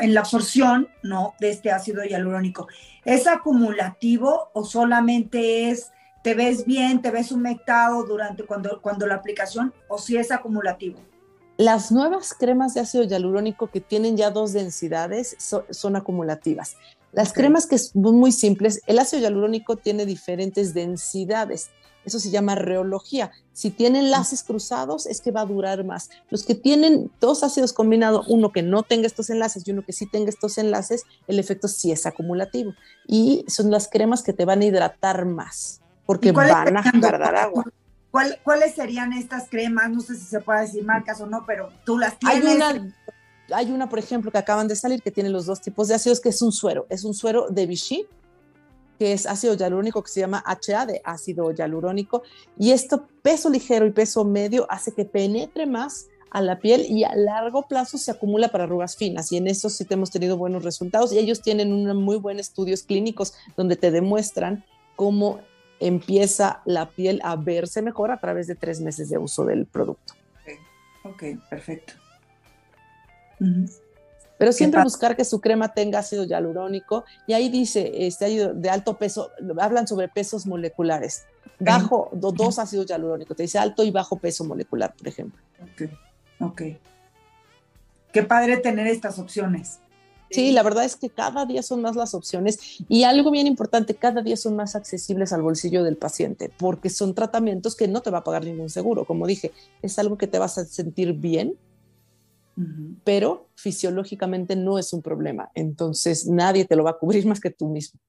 en 0.00 0.14
la 0.14 0.20
absorción, 0.20 0.88
¿no? 1.02 1.34
De 1.40 1.50
este 1.50 1.70
ácido 1.70 2.04
hialurónico. 2.04 2.68
¿Es 3.04 3.26
acumulativo 3.26 4.50
o 4.52 4.64
solamente 4.64 5.70
es, 5.70 5.92
te 6.22 6.34
ves 6.34 6.64
bien, 6.64 7.02
te 7.02 7.10
ves 7.10 7.32
humectado 7.32 8.04
durante 8.04 8.44
cuando, 8.44 8.80
cuando 8.80 9.06
la 9.06 9.16
aplicación 9.16 9.72
o 9.88 9.98
si 9.98 10.16
es 10.16 10.30
acumulativo? 10.30 10.98
Las 11.56 11.92
nuevas 11.92 12.34
cremas 12.34 12.74
de 12.74 12.80
ácido 12.80 13.04
hialurónico 13.04 13.68
que 13.68 13.80
tienen 13.80 14.16
ya 14.16 14.30
dos 14.30 14.52
densidades 14.52 15.36
son 15.38 15.96
acumulativas. 15.96 16.76
Las 17.12 17.32
cremas 17.32 17.66
que 17.66 17.78
son 17.78 18.16
muy 18.16 18.32
simples, 18.32 18.82
el 18.86 18.98
ácido 18.98 19.22
hialurónico 19.22 19.76
tiene 19.76 20.04
diferentes 20.04 20.74
densidades. 20.74 21.70
Eso 22.04 22.18
se 22.18 22.30
llama 22.30 22.54
reología. 22.54 23.30
Si 23.52 23.70
tienen 23.70 24.04
enlaces 24.04 24.42
cruzados, 24.42 25.06
es 25.06 25.20
que 25.20 25.30
va 25.30 25.42
a 25.42 25.46
durar 25.46 25.84
más. 25.84 26.10
Los 26.30 26.44
que 26.44 26.54
tienen 26.54 27.10
dos 27.20 27.42
ácidos 27.42 27.72
combinados, 27.72 28.26
uno 28.28 28.52
que 28.52 28.62
no 28.62 28.82
tenga 28.82 29.06
estos 29.06 29.30
enlaces 29.30 29.66
y 29.66 29.70
uno 29.70 29.82
que 29.82 29.92
sí 29.92 30.06
tenga 30.06 30.28
estos 30.28 30.58
enlaces, 30.58 31.04
el 31.28 31.38
efecto 31.38 31.68
sí 31.68 31.92
es 31.92 32.06
acumulativo. 32.06 32.74
Y 33.06 33.44
son 33.48 33.70
las 33.70 33.88
cremas 33.88 34.22
que 34.22 34.32
te 34.32 34.44
van 34.44 34.60
a 34.60 34.64
hidratar 34.64 35.24
más, 35.24 35.80
porque 36.06 36.32
van 36.32 36.76
a 36.76 36.82
guardar 37.00 37.36
agua. 37.36 37.64
¿Cuáles 38.42 38.74
serían 38.74 39.12
estas 39.12 39.48
cremas? 39.48 39.90
No 39.90 40.00
sé 40.00 40.14
si 40.14 40.24
se 40.24 40.40
puede 40.40 40.60
decir 40.60 40.84
marcas 40.84 41.20
o 41.20 41.26
no, 41.26 41.44
pero 41.46 41.70
tú 41.84 41.98
las 41.98 42.16
tienes. 42.18 42.44
Hay 42.44 42.54
una, 42.54 42.94
hay 43.52 43.72
una, 43.72 43.88
por 43.88 43.98
ejemplo, 43.98 44.30
que 44.30 44.38
acaban 44.38 44.68
de 44.68 44.76
salir 44.76 45.02
que 45.02 45.10
tiene 45.10 45.30
los 45.30 45.46
dos 45.46 45.60
tipos 45.60 45.88
de 45.88 45.94
ácidos, 45.94 46.20
que 46.20 46.28
es 46.28 46.40
un 46.40 46.52
suero. 46.52 46.86
Es 46.90 47.02
un 47.02 47.12
suero 47.12 47.48
de 47.50 47.66
Vichy, 47.66 48.06
que 48.98 49.12
es 49.12 49.26
ácido 49.26 49.54
hialurónico 49.54 50.02
que 50.02 50.10
se 50.10 50.20
llama 50.20 50.44
HA 50.46 50.86
de 50.86 51.00
ácido 51.04 51.52
hialurónico 51.52 52.22
y 52.58 52.72
esto 52.72 53.08
peso 53.22 53.50
ligero 53.50 53.86
y 53.86 53.90
peso 53.90 54.24
medio 54.24 54.66
hace 54.70 54.92
que 54.92 55.04
penetre 55.04 55.66
más 55.66 56.08
a 56.30 56.40
la 56.40 56.58
piel 56.58 56.84
y 56.88 57.04
a 57.04 57.14
largo 57.14 57.62
plazo 57.68 57.96
se 57.96 58.10
acumula 58.10 58.48
para 58.48 58.64
arrugas 58.64 58.96
finas 58.96 59.30
y 59.30 59.36
en 59.36 59.46
eso 59.46 59.70
sí 59.70 59.86
hemos 59.90 60.10
tenido 60.10 60.36
buenos 60.36 60.64
resultados 60.64 61.12
y 61.12 61.18
ellos 61.18 61.42
tienen 61.42 61.72
unos 61.72 61.94
muy 61.96 62.16
buenos 62.16 62.48
estudios 62.48 62.82
clínicos 62.82 63.34
donde 63.56 63.76
te 63.76 63.90
demuestran 63.90 64.64
cómo 64.96 65.40
empieza 65.80 66.62
la 66.64 66.90
piel 66.90 67.20
a 67.22 67.36
verse 67.36 67.82
mejor 67.82 68.10
a 68.10 68.20
través 68.20 68.46
de 68.46 68.54
tres 68.54 68.80
meses 68.80 69.08
de 69.10 69.18
uso 69.18 69.44
del 69.44 69.66
producto. 69.66 70.14
Ok, 71.04 71.22
perfecto. 71.50 71.92
Pero 74.38 74.52
siempre 74.52 74.82
buscar 74.82 75.16
que 75.16 75.24
su 75.24 75.40
crema 75.40 75.72
tenga 75.72 76.00
ácido 76.00 76.24
hialurónico 76.24 77.04
y 77.26 77.34
ahí 77.34 77.48
dice, 77.48 78.06
este, 78.06 78.52
de 78.52 78.70
alto 78.70 78.98
peso, 78.98 79.30
hablan 79.58 79.86
sobre 79.86 80.08
pesos 80.08 80.46
moleculares, 80.46 81.24
bajo, 81.60 82.10
dos 82.12 82.58
ácidos 82.58 82.86
hialurónicos, 82.86 83.36
te 83.36 83.44
dice 83.44 83.58
alto 83.58 83.84
y 83.84 83.90
bajo 83.90 84.18
peso 84.18 84.44
molecular, 84.44 84.94
por 84.94 85.08
ejemplo. 85.08 85.40
Ok, 85.62 85.90
ok. 86.40 86.62
Qué 88.12 88.22
padre 88.22 88.56
tener 88.58 88.86
estas 88.86 89.18
opciones. 89.18 89.80
Sí, 90.30 90.50
la 90.50 90.64
verdad 90.64 90.84
es 90.84 90.96
que 90.96 91.10
cada 91.10 91.46
día 91.46 91.62
son 91.62 91.80
más 91.80 91.94
las 91.94 92.14
opciones 92.14 92.78
y 92.88 93.04
algo 93.04 93.30
bien 93.30 93.46
importante, 93.46 93.94
cada 93.94 94.20
día 94.20 94.36
son 94.36 94.56
más 94.56 94.74
accesibles 94.74 95.32
al 95.32 95.42
bolsillo 95.42 95.84
del 95.84 95.96
paciente 95.96 96.50
porque 96.58 96.90
son 96.90 97.14
tratamientos 97.14 97.76
que 97.76 97.86
no 97.86 98.02
te 98.02 98.10
va 98.10 98.18
a 98.18 98.24
pagar 98.24 98.44
ningún 98.44 98.68
seguro. 98.68 99.04
Como 99.04 99.28
dije, 99.28 99.52
es 99.80 99.96
algo 99.98 100.18
que 100.18 100.26
te 100.26 100.40
vas 100.40 100.58
a 100.58 100.64
sentir 100.64 101.12
bien 101.12 101.56
pero 103.04 103.48
fisiológicamente 103.56 104.56
no 104.56 104.78
es 104.78 104.92
un 104.92 105.02
problema. 105.02 105.50
Entonces 105.54 106.26
nadie 106.26 106.64
te 106.64 106.76
lo 106.76 106.84
va 106.84 106.90
a 106.90 106.98
cubrir 106.98 107.26
más 107.26 107.40
que 107.40 107.50
tú 107.50 107.68
mismo. 107.68 108.00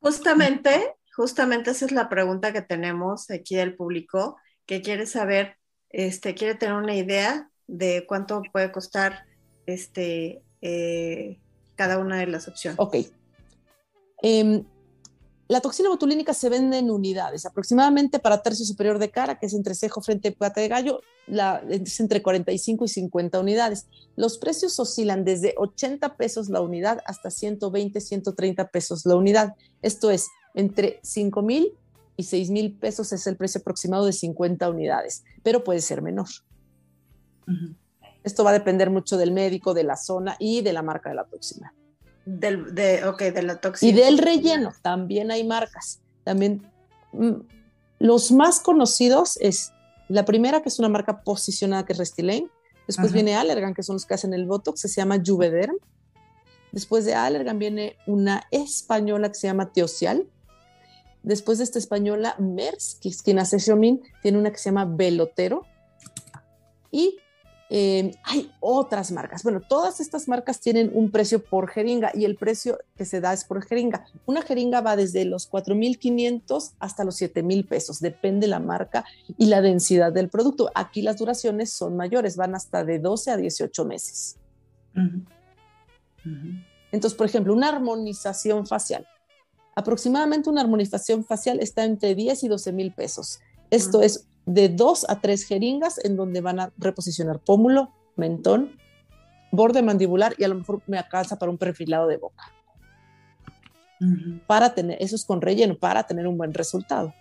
Justamente, 0.00 0.94
justamente 1.14 1.70
esa 1.70 1.86
es 1.86 1.92
la 1.92 2.08
pregunta 2.08 2.52
que 2.52 2.62
tenemos 2.62 3.30
aquí 3.30 3.56
del 3.56 3.74
público, 3.74 4.36
que 4.66 4.82
quiere 4.82 5.06
saber, 5.06 5.56
este, 5.90 6.34
quiere 6.34 6.54
tener 6.54 6.76
una 6.76 6.94
idea 6.94 7.50
de 7.66 8.04
cuánto 8.06 8.42
puede 8.52 8.70
costar 8.70 9.24
este, 9.66 10.42
eh, 10.62 11.38
cada 11.74 11.98
una 11.98 12.18
de 12.18 12.26
las 12.26 12.48
opciones. 12.48 12.78
Ok. 12.78 12.96
Em, 14.22 14.64
la 15.48 15.62
toxina 15.62 15.88
botulínica 15.88 16.34
se 16.34 16.50
vende 16.50 16.76
en 16.76 16.90
unidades, 16.90 17.46
aproximadamente 17.46 18.18
para 18.18 18.42
tercio 18.42 18.66
superior 18.66 18.98
de 18.98 19.10
cara, 19.10 19.38
que 19.38 19.46
es 19.46 19.54
entre 19.54 19.74
cejo, 19.74 20.02
frente 20.02 20.28
y 20.28 20.30
pata 20.32 20.60
de 20.60 20.68
gallo, 20.68 21.00
la, 21.26 21.62
es 21.70 21.98
entre 22.00 22.22
45 22.22 22.84
y 22.84 22.88
50 22.88 23.40
unidades. 23.40 23.86
Los 24.14 24.36
precios 24.36 24.78
oscilan 24.78 25.24
desde 25.24 25.54
80 25.56 26.16
pesos 26.16 26.50
la 26.50 26.60
unidad 26.60 27.00
hasta 27.06 27.30
120, 27.30 27.98
130 27.98 28.68
pesos 28.68 29.06
la 29.06 29.16
unidad. 29.16 29.54
Esto 29.80 30.10
es, 30.10 30.28
entre 30.54 31.00
5 31.02 31.40
mil 31.40 31.72
y 32.18 32.24
6 32.24 32.50
mil 32.50 32.74
pesos 32.74 33.12
es 33.12 33.26
el 33.26 33.36
precio 33.36 33.60
aproximado 33.62 34.04
de 34.04 34.12
50 34.12 34.68
unidades, 34.68 35.24
pero 35.42 35.64
puede 35.64 35.80
ser 35.80 36.02
menor. 36.02 36.28
Esto 38.22 38.44
va 38.44 38.50
a 38.50 38.52
depender 38.52 38.90
mucho 38.90 39.16
del 39.16 39.32
médico, 39.32 39.72
de 39.72 39.84
la 39.84 39.96
zona 39.96 40.36
y 40.38 40.60
de 40.60 40.74
la 40.74 40.82
marca 40.82 41.08
de 41.08 41.14
la 41.14 41.24
toxina. 41.24 41.72
Del, 42.30 42.74
de, 42.74 43.06
ok, 43.06 43.22
de 43.22 43.42
la 43.42 43.58
toxina. 43.58 43.90
Y 43.90 43.94
del 43.94 44.18
relleno, 44.18 44.74
también 44.82 45.30
hay 45.30 45.44
marcas. 45.44 46.00
También 46.24 46.70
mm, 47.12 47.40
los 48.00 48.32
más 48.32 48.60
conocidos 48.60 49.38
es 49.38 49.72
la 50.08 50.26
primera, 50.26 50.60
que 50.60 50.68
es 50.68 50.78
una 50.78 50.90
marca 50.90 51.22
posicionada, 51.22 51.86
que 51.86 51.94
es 51.94 51.98
Restylane. 51.98 52.48
Después 52.86 53.12
viene 53.12 53.34
Allergan, 53.34 53.72
que 53.72 53.82
son 53.82 53.96
los 53.96 54.04
que 54.04 54.14
hacen 54.14 54.34
el 54.34 54.46
Botox, 54.46 54.80
se 54.80 54.88
llama 54.88 55.22
Juvederm. 55.24 55.76
Después 56.70 57.06
de 57.06 57.14
Allergan 57.14 57.58
viene 57.58 57.96
una 58.06 58.46
española 58.50 59.28
que 59.28 59.34
se 59.34 59.46
llama 59.46 59.72
Teocial. 59.72 60.26
Después 61.22 61.58
de 61.58 61.64
esta 61.64 61.78
española, 61.78 62.34
Mers, 62.38 62.98
que 63.00 63.08
es 63.08 63.22
quien 63.22 63.38
hace 63.38 63.58
Xiaomin, 63.58 64.02
tiene 64.22 64.38
una 64.38 64.50
que 64.50 64.58
se 64.58 64.70
llama 64.70 64.84
Velotero. 64.84 65.62
Y 66.90 67.18
eh, 67.70 68.12
hay 68.24 68.50
otras 68.60 69.12
marcas. 69.12 69.42
Bueno, 69.42 69.60
todas 69.60 70.00
estas 70.00 70.26
marcas 70.26 70.60
tienen 70.60 70.90
un 70.94 71.10
precio 71.10 71.42
por 71.42 71.68
jeringa 71.68 72.10
y 72.14 72.24
el 72.24 72.36
precio 72.36 72.78
que 72.96 73.04
se 73.04 73.20
da 73.20 73.32
es 73.32 73.44
por 73.44 73.62
jeringa. 73.64 74.06
Una 74.24 74.42
jeringa 74.42 74.80
va 74.80 74.96
desde 74.96 75.24
los 75.24 75.50
4.500 75.50 76.72
hasta 76.78 77.04
los 77.04 77.20
7.000 77.20 77.68
pesos, 77.68 78.00
depende 78.00 78.46
la 78.46 78.60
marca 78.60 79.04
y 79.36 79.46
la 79.46 79.60
densidad 79.60 80.12
del 80.12 80.30
producto. 80.30 80.70
Aquí 80.74 81.02
las 81.02 81.18
duraciones 81.18 81.70
son 81.70 81.96
mayores, 81.96 82.36
van 82.36 82.54
hasta 82.54 82.84
de 82.84 82.98
12 82.98 83.30
a 83.32 83.36
18 83.36 83.84
meses. 83.84 84.36
Entonces, 86.90 87.16
por 87.16 87.26
ejemplo, 87.26 87.52
una 87.52 87.68
armonización 87.68 88.66
facial. 88.66 89.06
Aproximadamente 89.76 90.50
una 90.50 90.62
armonización 90.62 91.24
facial 91.24 91.60
está 91.60 91.84
entre 91.84 92.14
10 92.14 92.44
y 92.44 92.48
12 92.48 92.72
mil 92.72 92.92
pesos. 92.92 93.40
Esto 93.70 94.02
es 94.02 94.26
de 94.46 94.68
dos 94.68 95.04
a 95.08 95.20
tres 95.20 95.44
jeringas 95.44 96.02
en 96.04 96.16
donde 96.16 96.40
van 96.40 96.60
a 96.60 96.72
reposicionar 96.78 97.38
pómulo, 97.38 97.92
mentón, 98.16 98.78
borde 99.50 99.82
mandibular 99.82 100.34
y 100.38 100.44
a 100.44 100.48
lo 100.48 100.54
mejor 100.54 100.82
me 100.86 100.98
alcanza 100.98 101.38
para 101.38 101.50
un 101.50 101.58
perfilado 101.58 102.06
de 102.06 102.16
boca. 102.16 102.52
Para 104.46 104.74
tener, 104.74 104.96
eso 105.00 105.16
es 105.16 105.24
con 105.24 105.40
relleno, 105.40 105.76
para 105.76 106.04
tener 106.04 106.26
un 106.26 106.38
buen 106.38 106.54
resultado. 106.54 107.12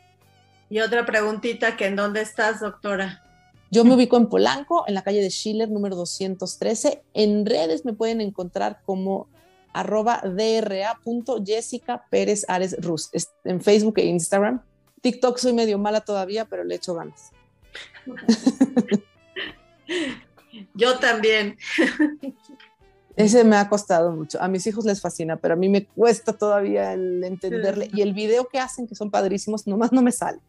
Y 0.70 0.80
otra 0.80 1.06
preguntita, 1.06 1.76
que 1.76 1.88
en 1.88 1.96
dónde 1.96 2.22
estás, 2.22 2.60
doctora? 2.60 3.24
Yo 3.72 3.84
me 3.84 3.94
ubico 3.96 4.18
en 4.18 4.28
Polanco, 4.28 4.84
en 4.88 4.94
la 4.94 5.02
calle 5.02 5.22
de 5.22 5.30
Schiller, 5.30 5.70
número 5.70 5.96
213. 5.96 7.04
En 7.14 7.46
redes 7.46 7.84
me 7.84 7.94
pueden 7.94 8.22
encontrar 8.22 8.82
como 8.86 9.28
arroba 9.74 10.22
dra.jessica 10.24 12.06
Pérez 12.10 12.46
Ares 12.48 12.76
Rus, 12.80 13.10
en 13.44 13.62
Facebook 13.62 13.98
e 13.98 14.06
Instagram. 14.06 14.62
TikTok 15.08 15.38
soy 15.38 15.54
medio 15.54 15.78
mala 15.78 16.02
todavía, 16.02 16.44
pero 16.44 16.66
le 16.66 16.76
echo 16.76 16.94
ganas. 16.94 17.32
Yo 20.74 21.00
también. 21.00 21.58
Ese 23.16 23.46
me 23.46 23.56
ha 23.56 23.70
costado 23.70 24.12
mucho. 24.12 24.38
A 24.42 24.50
mis 24.50 24.68
hijos 24.68 24.84
les 24.84 25.00
fascina, 25.00 25.38
pero 25.38 25.54
a 25.54 25.58
mí 25.58 25.70
me 25.70 25.86
cuesta 25.86 26.34
todavía 26.34 26.92
el 26.92 27.24
entenderle. 27.24 27.90
Y 27.94 28.02
el 28.02 28.14
video 28.14 28.50
que 28.50 28.60
hacen, 28.60 28.86
que 28.86 28.96
son 28.96 29.10
padrísimos, 29.10 29.66
nomás 29.66 29.94
no 29.94 30.02
me 30.02 30.12
sale. 30.12 30.40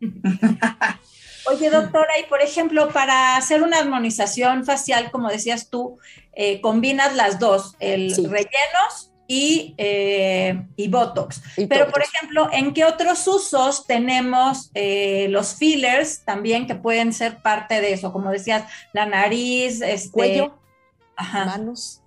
Oye, 1.50 1.70
doctora, 1.70 2.20
y 2.24 2.28
por 2.28 2.40
ejemplo, 2.40 2.90
para 2.90 3.36
hacer 3.36 3.64
una 3.64 3.78
armonización 3.78 4.64
facial, 4.64 5.10
como 5.10 5.28
decías 5.28 5.70
tú, 5.70 5.98
eh, 6.34 6.60
combinas 6.60 7.16
las 7.16 7.40
dos, 7.40 7.74
el 7.80 8.14
rellenos 8.14 9.10
y, 9.30 9.74
eh, 9.76 10.66
y 10.74 10.88
Botox. 10.88 11.42
Pero, 11.68 11.90
por 11.90 12.02
ejemplo, 12.02 12.48
¿en 12.50 12.72
qué 12.72 12.86
otros 12.86 13.28
usos 13.28 13.86
tenemos 13.86 14.70
eh, 14.74 15.28
los 15.28 15.54
fillers 15.54 16.24
también 16.24 16.66
que 16.66 16.74
pueden 16.74 17.12
ser 17.12 17.42
parte 17.42 17.80
de 17.82 17.92
eso? 17.92 18.10
Como 18.10 18.30
decías, 18.30 18.64
la 18.94 19.04
nariz, 19.04 19.82
este... 19.82 20.10
cuello, 20.10 20.58
manos, 21.30 22.00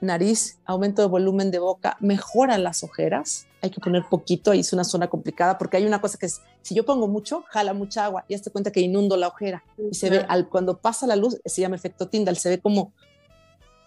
nariz, 0.00 0.58
aumento 0.64 1.00
de 1.00 1.08
volumen 1.08 1.52
de 1.52 1.60
boca, 1.60 1.96
mejora 2.00 2.58
las 2.58 2.82
ojeras. 2.82 3.46
Hay 3.62 3.70
que 3.70 3.80
poner 3.80 4.04
poquito, 4.10 4.50
ahí 4.50 4.60
es 4.60 4.72
una 4.72 4.84
zona 4.84 5.08
complicada 5.08 5.58
porque 5.58 5.76
hay 5.76 5.86
una 5.86 6.00
cosa 6.00 6.18
que 6.18 6.26
es, 6.26 6.40
si 6.62 6.74
yo 6.74 6.84
pongo 6.84 7.08
mucho, 7.08 7.44
jala 7.48 7.72
mucha 7.72 8.04
agua 8.04 8.24
y 8.28 8.34
hazte 8.34 8.50
cuenta 8.50 8.70
que 8.72 8.80
inundo 8.80 9.16
la 9.16 9.28
ojera 9.28 9.64
y 9.90 9.94
se 9.94 10.10
ve, 10.10 10.24
al, 10.28 10.48
cuando 10.48 10.78
pasa 10.78 11.06
la 11.06 11.16
luz, 11.16 11.40
se 11.44 11.60
llama 11.60 11.76
efecto 11.76 12.08
Tyndall, 12.08 12.36
se 12.36 12.50
ve 12.50 12.60
como 12.60 12.92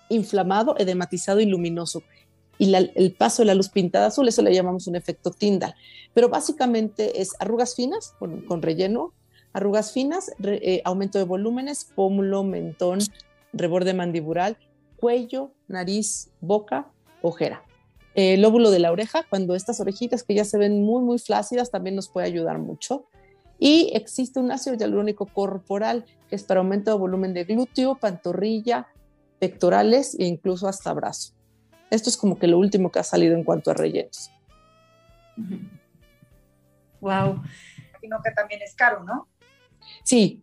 inflamado, 0.10 0.76
edematizado 0.78 1.40
y 1.40 1.46
luminoso 1.46 2.04
y 2.62 2.76
el 2.76 3.16
paso 3.18 3.42
de 3.42 3.48
la 3.48 3.56
luz 3.56 3.70
pintada 3.70 4.06
azul, 4.06 4.28
eso 4.28 4.44
le 4.44 4.54
llamamos 4.54 4.86
un 4.86 4.96
efecto 4.96 5.32
Tyndall. 5.32 5.74
Pero 6.14 6.30
básicamente 6.30 7.20
es 7.20 7.32
arrugas 7.40 7.74
finas 7.74 8.14
con, 8.20 8.62
relleno, 8.62 9.14
arrugas 9.52 9.92
finas, 9.92 10.32
eh, 10.44 10.84
aumento 10.86 11.18
de 11.18 11.24
volúmenes, 11.24 11.86
pómulo, 11.96 12.44
mentón, 12.44 13.00
reborde 13.52 13.96
mandibular, 13.96 14.58
cuello, 14.98 15.50
nariz, 15.68 16.30
boca, 16.40 16.92
ojera. 17.24 17.64
Lóbulo 18.16 18.70
de 18.70 18.78
la 18.78 18.92
oreja, 18.92 19.26
cuando 19.28 19.56
estas 19.56 19.80
orejitas 19.80 20.22
que 20.22 20.36
ya 20.36 20.46
se 20.46 20.60
ven 20.60 20.84
muy, 20.84 21.02
muy 21.02 21.18
flácidas, 21.18 21.72
también 21.72 21.96
nos 21.96 22.10
puede 22.10 22.28
ayudar 22.28 22.60
mucho. 22.60 23.06
Y 23.58 23.90
existe 23.96 24.40
un 24.40 24.52
ácido 24.52 24.76
hialurónico 24.76 25.26
corporal 25.26 26.06
que 26.30 26.36
es 26.36 26.44
para 26.44 26.60
aumento 26.60 26.92
de 26.92 26.98
volumen 27.00 27.34
de 27.34 27.44
glúteo, 27.46 27.96
pantorrilla, 27.96 28.86
pectorales 29.40 30.16
e 30.20 30.26
incluso 30.26 30.68
hasta 30.68 30.94
brazo. 30.94 31.34
Esto 31.92 32.10
es 32.10 32.18
como 32.18 32.40
que 32.40 32.48
lo 32.48 32.58
último 32.58 32.92
que 32.92 33.00
ha 33.00 33.04
salido 33.04 33.36
en 33.36 33.44
cuanto 33.44 33.70
a 33.70 33.74
rellenos. 33.74 34.32
Wow. 37.02 37.44
Sino 38.00 38.22
que 38.24 38.32
también 38.32 38.62
es 38.62 38.74
caro, 38.74 39.04
¿no? 39.04 39.28
Sí. 40.04 40.42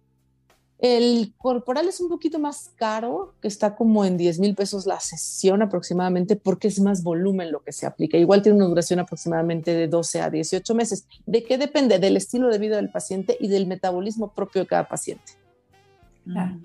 El 0.79 1.35
corporal 1.39 1.89
es 1.89 2.01
un 2.01 2.09
poquito 2.09 2.39
más 2.39 2.71
caro, 2.77 3.35
que 3.43 3.49
está 3.49 3.75
como 3.75 4.05
en 4.05 4.17
10 4.17 4.39
mil 4.39 4.55
pesos 4.55 4.87
la 4.87 5.01
sesión 5.01 5.61
aproximadamente, 5.61 6.37
porque 6.37 6.69
es 6.69 6.79
más 6.79 7.03
volumen 7.03 7.51
lo 7.51 7.63
que 7.63 7.73
se 7.73 7.85
aplica. 7.85 8.17
Igual 8.17 8.43
tiene 8.43 8.59
una 8.59 8.67
duración 8.67 9.01
aproximadamente 9.01 9.75
de 9.75 9.89
12 9.89 10.21
a 10.21 10.31
18 10.31 10.75
meses. 10.77 11.09
¿De 11.27 11.43
qué 11.43 11.59
depende? 11.59 11.99
Del 11.99 12.17
estilo 12.17 12.49
de 12.49 12.59
vida 12.59 12.77
del 12.77 12.91
paciente 12.91 13.37
y 13.41 13.49
del 13.49 13.67
metabolismo 13.67 14.33
propio 14.33 14.63
de 14.63 14.69
cada 14.69 14.87
paciente. 14.87 15.33
Claro. 16.25 16.59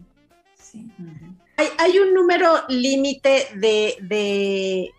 Sí. 0.55 0.91
¿Hay, 1.77 1.99
un 1.99 2.13
número 2.13 2.49
límite 2.69 3.47
de, 3.55 3.95
de, 4.01 4.91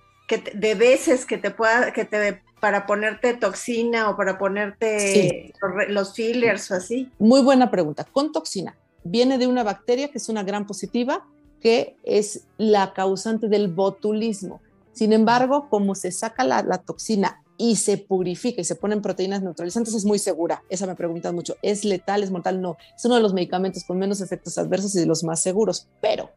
de, 0.55 0.75
veces 0.75 1.27
que 1.27 1.39
te 1.39 1.51
pueda, 1.51 1.93
que 1.93 2.05
te 2.05 2.43
para 2.61 2.87
ponerte 2.87 3.35
toxina 3.35 4.09
o 4.09 4.17
para 4.17 4.39
ponerte 4.39 5.53
los 5.89 6.15
fillers 6.15 6.71
o 6.71 6.75
así? 6.77 7.11
Muy 7.19 7.43
buena 7.43 7.71
pregunta. 7.71 8.05
Con 8.05 8.33
toxina 8.33 8.75
viene 9.03 9.37
de 9.37 9.47
una 9.47 9.63
bacteria 9.63 10.09
que 10.09 10.19
es 10.19 10.29
una 10.31 10.43
gran 10.43 10.67
positiva, 10.67 11.27
que 11.61 11.97
es 12.05 12.47
la 12.57 12.95
causante 12.95 13.49
del 13.49 13.69
botulismo. 13.69 14.63
Sin 14.93 15.13
embargo, 15.13 15.69
como 15.69 15.95
se 15.95 16.11
saca 16.11 16.43
la, 16.45 16.63
la 16.63 16.79
toxina 16.79 17.43
y 17.57 17.77
se 17.77 17.99
purifica 17.99 18.61
y 18.61 18.65
se 18.65 18.75
ponen 18.75 19.03
proteínas 19.03 19.43
neutralizantes, 19.43 19.95
es 19.95 20.05
muy 20.05 20.19
segura. 20.19 20.63
Esa 20.69 20.87
me 20.87 20.95
preguntan 20.95 21.35
mucho. 21.35 21.57
¿Es 21.63 21.85
letal, 21.85 22.23
es 22.23 22.31
mortal? 22.31 22.61
No. 22.61 22.77
Es 22.97 23.05
uno 23.05 23.17
de 23.17 23.21
los 23.21 23.35
medicamentos 23.35 23.85
con 23.85 23.99
menos 23.99 24.21
efectos 24.21 24.59
adversos 24.59 24.95
y 24.97 25.01
de 25.01 25.07
los 25.07 25.23
más 25.23 25.41
seguros. 25.41 25.87
Pero 26.01 26.31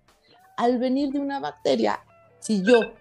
al 0.58 0.80
venir 0.80 1.12
de 1.12 1.20
una 1.20 1.40
bacteria, 1.40 2.02
si 2.40 2.62
yo 2.64 2.94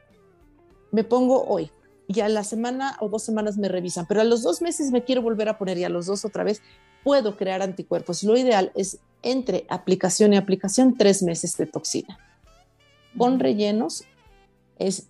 me 0.92 1.02
pongo 1.04 1.44
hoy 1.46 1.70
y 2.08 2.20
a 2.20 2.28
la 2.28 2.44
semana 2.44 2.96
o 3.00 3.08
dos 3.08 3.24
semanas 3.24 3.56
me 3.56 3.68
revisan, 3.68 4.06
pero 4.06 4.20
a 4.20 4.24
los 4.24 4.42
dos 4.42 4.62
meses 4.62 4.92
me 4.92 5.02
quiero 5.02 5.22
volver 5.22 5.48
a 5.48 5.58
poner 5.58 5.76
y 5.78 5.84
a 5.84 5.88
los 5.88 6.06
dos 6.06 6.24
otra 6.24 6.44
vez, 6.44 6.62
puedo 7.02 7.36
crear 7.36 7.62
anticuerpos. 7.62 8.22
Lo 8.22 8.36
ideal 8.36 8.72
es 8.74 8.98
entre 9.22 9.66
aplicación 9.68 10.32
y 10.32 10.36
aplicación 10.36 10.94
tres 10.96 11.22
meses 11.22 11.56
de 11.56 11.66
toxina. 11.66 12.18
Con 13.18 13.40
rellenos 13.40 14.04
es 14.78 15.08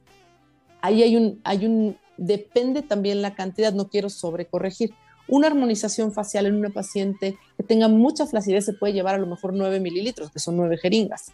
ahí 0.80 1.02
hay 1.02 1.16
un 1.16 1.40
hay 1.44 1.66
un 1.66 1.98
depende 2.16 2.82
también 2.82 3.22
la 3.22 3.34
cantidad, 3.34 3.72
no 3.72 3.88
quiero 3.88 4.08
sobrecorregir. 4.08 4.94
Una 5.28 5.48
armonización 5.48 6.12
facial 6.12 6.46
en 6.46 6.54
una 6.54 6.70
paciente 6.70 7.36
que 7.56 7.62
tenga 7.64 7.88
mucha 7.88 8.26
flacidez 8.26 8.64
se 8.64 8.72
puede 8.72 8.92
llevar 8.92 9.16
a 9.16 9.18
lo 9.18 9.26
mejor 9.26 9.54
9 9.54 9.80
mililitros, 9.80 10.30
que 10.30 10.38
son 10.38 10.56
9 10.56 10.78
jeringas. 10.78 11.32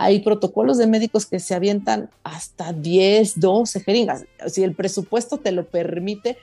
Hay 0.00 0.20
protocolos 0.20 0.78
de 0.78 0.86
médicos 0.86 1.26
que 1.26 1.40
se 1.40 1.56
avientan 1.56 2.08
hasta 2.22 2.72
10, 2.72 3.40
12 3.40 3.80
jeringas. 3.80 4.26
Si 4.46 4.62
el 4.62 4.76
presupuesto 4.76 5.38
te 5.38 5.50
lo 5.50 5.66
permite, 5.66 6.38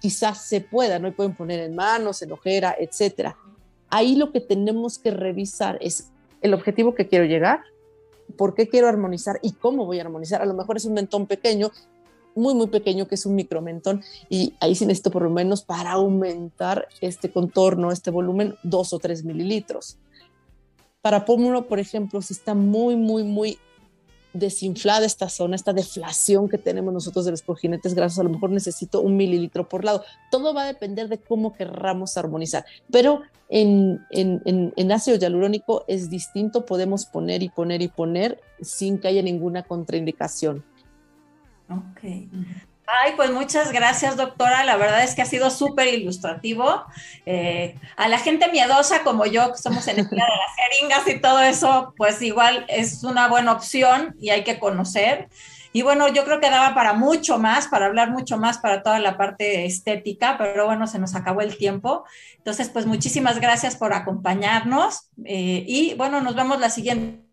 quizás 0.00 0.44
se 0.44 0.60
pueda, 0.60 0.98
¿no? 0.98 1.06
Y 1.06 1.12
pueden 1.12 1.36
poner 1.36 1.60
en 1.60 1.76
manos, 1.76 2.20
en 2.22 2.32
ojera, 2.32 2.74
etcétera. 2.76 3.36
Ahí 3.90 4.16
lo 4.16 4.32
que 4.32 4.40
tenemos 4.40 4.98
que 4.98 5.12
revisar 5.12 5.78
es 5.80 6.10
el 6.42 6.52
objetivo 6.52 6.96
que 6.96 7.06
quiero 7.06 7.26
llegar, 7.26 7.60
por 8.36 8.56
qué 8.56 8.68
quiero 8.68 8.88
armonizar 8.88 9.38
y 9.40 9.52
cómo 9.52 9.86
voy 9.86 10.00
a 10.00 10.02
armonizar. 10.02 10.42
A 10.42 10.46
lo 10.46 10.54
mejor 10.54 10.76
es 10.76 10.84
un 10.84 10.94
mentón 10.94 11.28
pequeño 11.28 11.70
muy, 12.34 12.54
muy 12.54 12.66
pequeño, 12.66 13.06
que 13.06 13.14
es 13.14 13.24
un 13.24 13.36
micromentón, 13.36 14.02
y 14.28 14.54
ahí 14.58 14.74
sí 14.74 14.84
necesito 14.84 15.12
por 15.12 15.22
lo 15.22 15.30
menos 15.30 15.62
para 15.62 15.92
aumentar 15.92 16.88
este 17.00 17.30
contorno, 17.30 17.92
este 17.92 18.10
volumen, 18.10 18.56
dos 18.64 18.92
o 18.92 18.98
tres 18.98 19.22
mililitros. 19.22 19.96
Para 21.04 21.26
pómulo, 21.26 21.68
por 21.68 21.78
ejemplo, 21.78 22.22
si 22.22 22.32
está 22.32 22.54
muy, 22.54 22.96
muy, 22.96 23.24
muy 23.24 23.58
desinflada 24.32 25.04
esta 25.04 25.28
zona, 25.28 25.54
esta 25.54 25.74
deflación 25.74 26.48
que 26.48 26.56
tenemos 26.56 26.94
nosotros 26.94 27.26
de 27.26 27.32
los 27.32 27.42
cojinetes 27.42 27.92
grasos, 27.92 28.20
a 28.20 28.22
lo 28.22 28.30
mejor 28.30 28.48
necesito 28.48 29.02
un 29.02 29.14
mililitro 29.14 29.68
por 29.68 29.84
lado. 29.84 30.02
Todo 30.30 30.54
va 30.54 30.62
a 30.62 30.66
depender 30.66 31.10
de 31.10 31.18
cómo 31.18 31.52
querramos 31.52 32.16
armonizar, 32.16 32.64
pero 32.90 33.20
en, 33.50 34.00
en, 34.12 34.92
ácido 34.92 35.18
hialurónico 35.18 35.84
es 35.88 36.08
distinto, 36.08 36.64
podemos 36.64 37.04
poner 37.04 37.42
y 37.42 37.50
poner 37.50 37.82
y 37.82 37.88
poner 37.88 38.40
sin 38.62 38.96
que 38.96 39.08
haya 39.08 39.20
ninguna 39.20 39.62
contraindicación. 39.62 40.64
Ok. 41.68 42.00
Ay, 42.86 43.12
pues 43.16 43.30
muchas 43.30 43.72
gracias, 43.72 44.16
doctora. 44.16 44.64
La 44.64 44.76
verdad 44.76 45.02
es 45.02 45.14
que 45.14 45.22
ha 45.22 45.26
sido 45.26 45.50
súper 45.50 45.88
ilustrativo. 45.88 46.84
Eh, 47.24 47.76
a 47.96 48.08
la 48.08 48.18
gente 48.18 48.50
miedosa 48.50 49.02
como 49.02 49.24
yo, 49.24 49.52
que 49.52 49.58
somos 49.58 49.88
en 49.88 50.00
el 50.00 50.08
de 50.08 50.16
las 50.16 50.28
jeringas 50.56 51.08
y 51.08 51.20
todo 51.20 51.40
eso, 51.40 51.94
pues 51.96 52.20
igual 52.20 52.66
es 52.68 53.02
una 53.02 53.28
buena 53.28 53.52
opción 53.52 54.14
y 54.20 54.30
hay 54.30 54.44
que 54.44 54.58
conocer. 54.58 55.28
Y 55.72 55.82
bueno, 55.82 56.06
yo 56.08 56.24
creo 56.24 56.40
que 56.40 56.50
daba 56.50 56.74
para 56.74 56.92
mucho 56.92 57.38
más, 57.38 57.66
para 57.68 57.86
hablar 57.86 58.10
mucho 58.10 58.36
más 58.38 58.58
para 58.58 58.82
toda 58.82 59.00
la 59.00 59.16
parte 59.16 59.64
estética, 59.64 60.36
pero 60.38 60.66
bueno, 60.66 60.86
se 60.86 61.00
nos 61.00 61.16
acabó 61.16 61.40
el 61.40 61.56
tiempo. 61.56 62.04
Entonces, 62.36 62.68
pues 62.68 62.86
muchísimas 62.86 63.40
gracias 63.40 63.74
por 63.76 63.92
acompañarnos 63.92 65.10
eh, 65.24 65.64
y 65.66 65.94
bueno, 65.94 66.20
nos 66.20 66.36
vemos 66.36 66.60
la 66.60 66.70
siguiente 66.70 67.24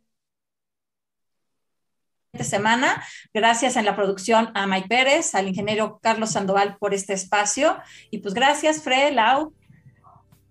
semana. 2.39 3.03
Gracias 3.33 3.75
en 3.75 3.85
la 3.85 3.95
producción 3.95 4.51
a 4.55 4.65
Mike 4.65 4.87
Pérez, 4.87 5.35
al 5.35 5.47
ingeniero 5.47 5.99
Carlos 6.01 6.31
Sandoval 6.31 6.77
por 6.77 6.93
este 6.93 7.13
espacio. 7.13 7.77
Y 8.09 8.19
pues 8.19 8.33
gracias, 8.33 8.81
Fred, 8.81 9.13
Lau. 9.13 9.53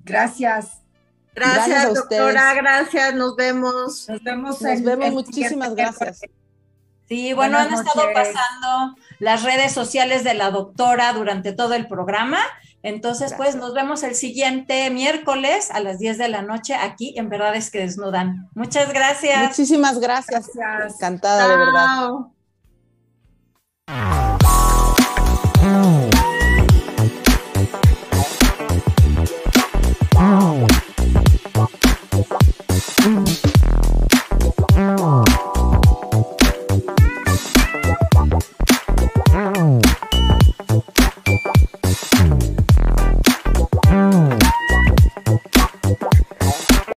Gracias. 0.01 0.83
Gracias, 1.35 1.95
doctora. 1.95 2.55
Gracias. 2.55 3.14
Nos 3.14 3.35
vemos. 3.37 4.09
Nos 4.09 4.23
vemos. 4.23 4.61
Nos 4.61 4.83
vemos. 4.83 5.11
Muchísimas 5.11 5.75
gracias. 5.75 6.21
Sí, 7.09 7.33
bueno, 7.33 7.59
han 7.59 7.73
estado 7.73 8.12
pasando 8.14 8.97
las 9.19 9.43
redes 9.43 9.73
sociales 9.73 10.23
de 10.23 10.35
la 10.35 10.51
doctora 10.51 11.12
durante 11.12 11.53
todo 11.53 11.75
el 11.75 11.88
programa. 11.88 12.38
Entonces, 12.83 13.35
pues 13.37 13.57
nos 13.57 13.75
vemos 13.75 14.03
el 14.03 14.14
siguiente 14.14 14.88
miércoles 14.90 15.71
a 15.71 15.81
las 15.81 15.99
10 15.99 16.16
de 16.19 16.29
la 16.29 16.43
noche 16.43 16.75
aquí 16.75 17.14
en 17.16 17.29
Verdades 17.29 17.71
que 17.71 17.81
Desnudan. 17.81 18.49
Muchas 18.55 18.93
gracias. 18.93 19.49
Muchísimas 19.49 19.99
gracias. 19.99 20.51
Encantada, 20.95 21.47
de 21.47 21.57
verdad. 21.57 22.11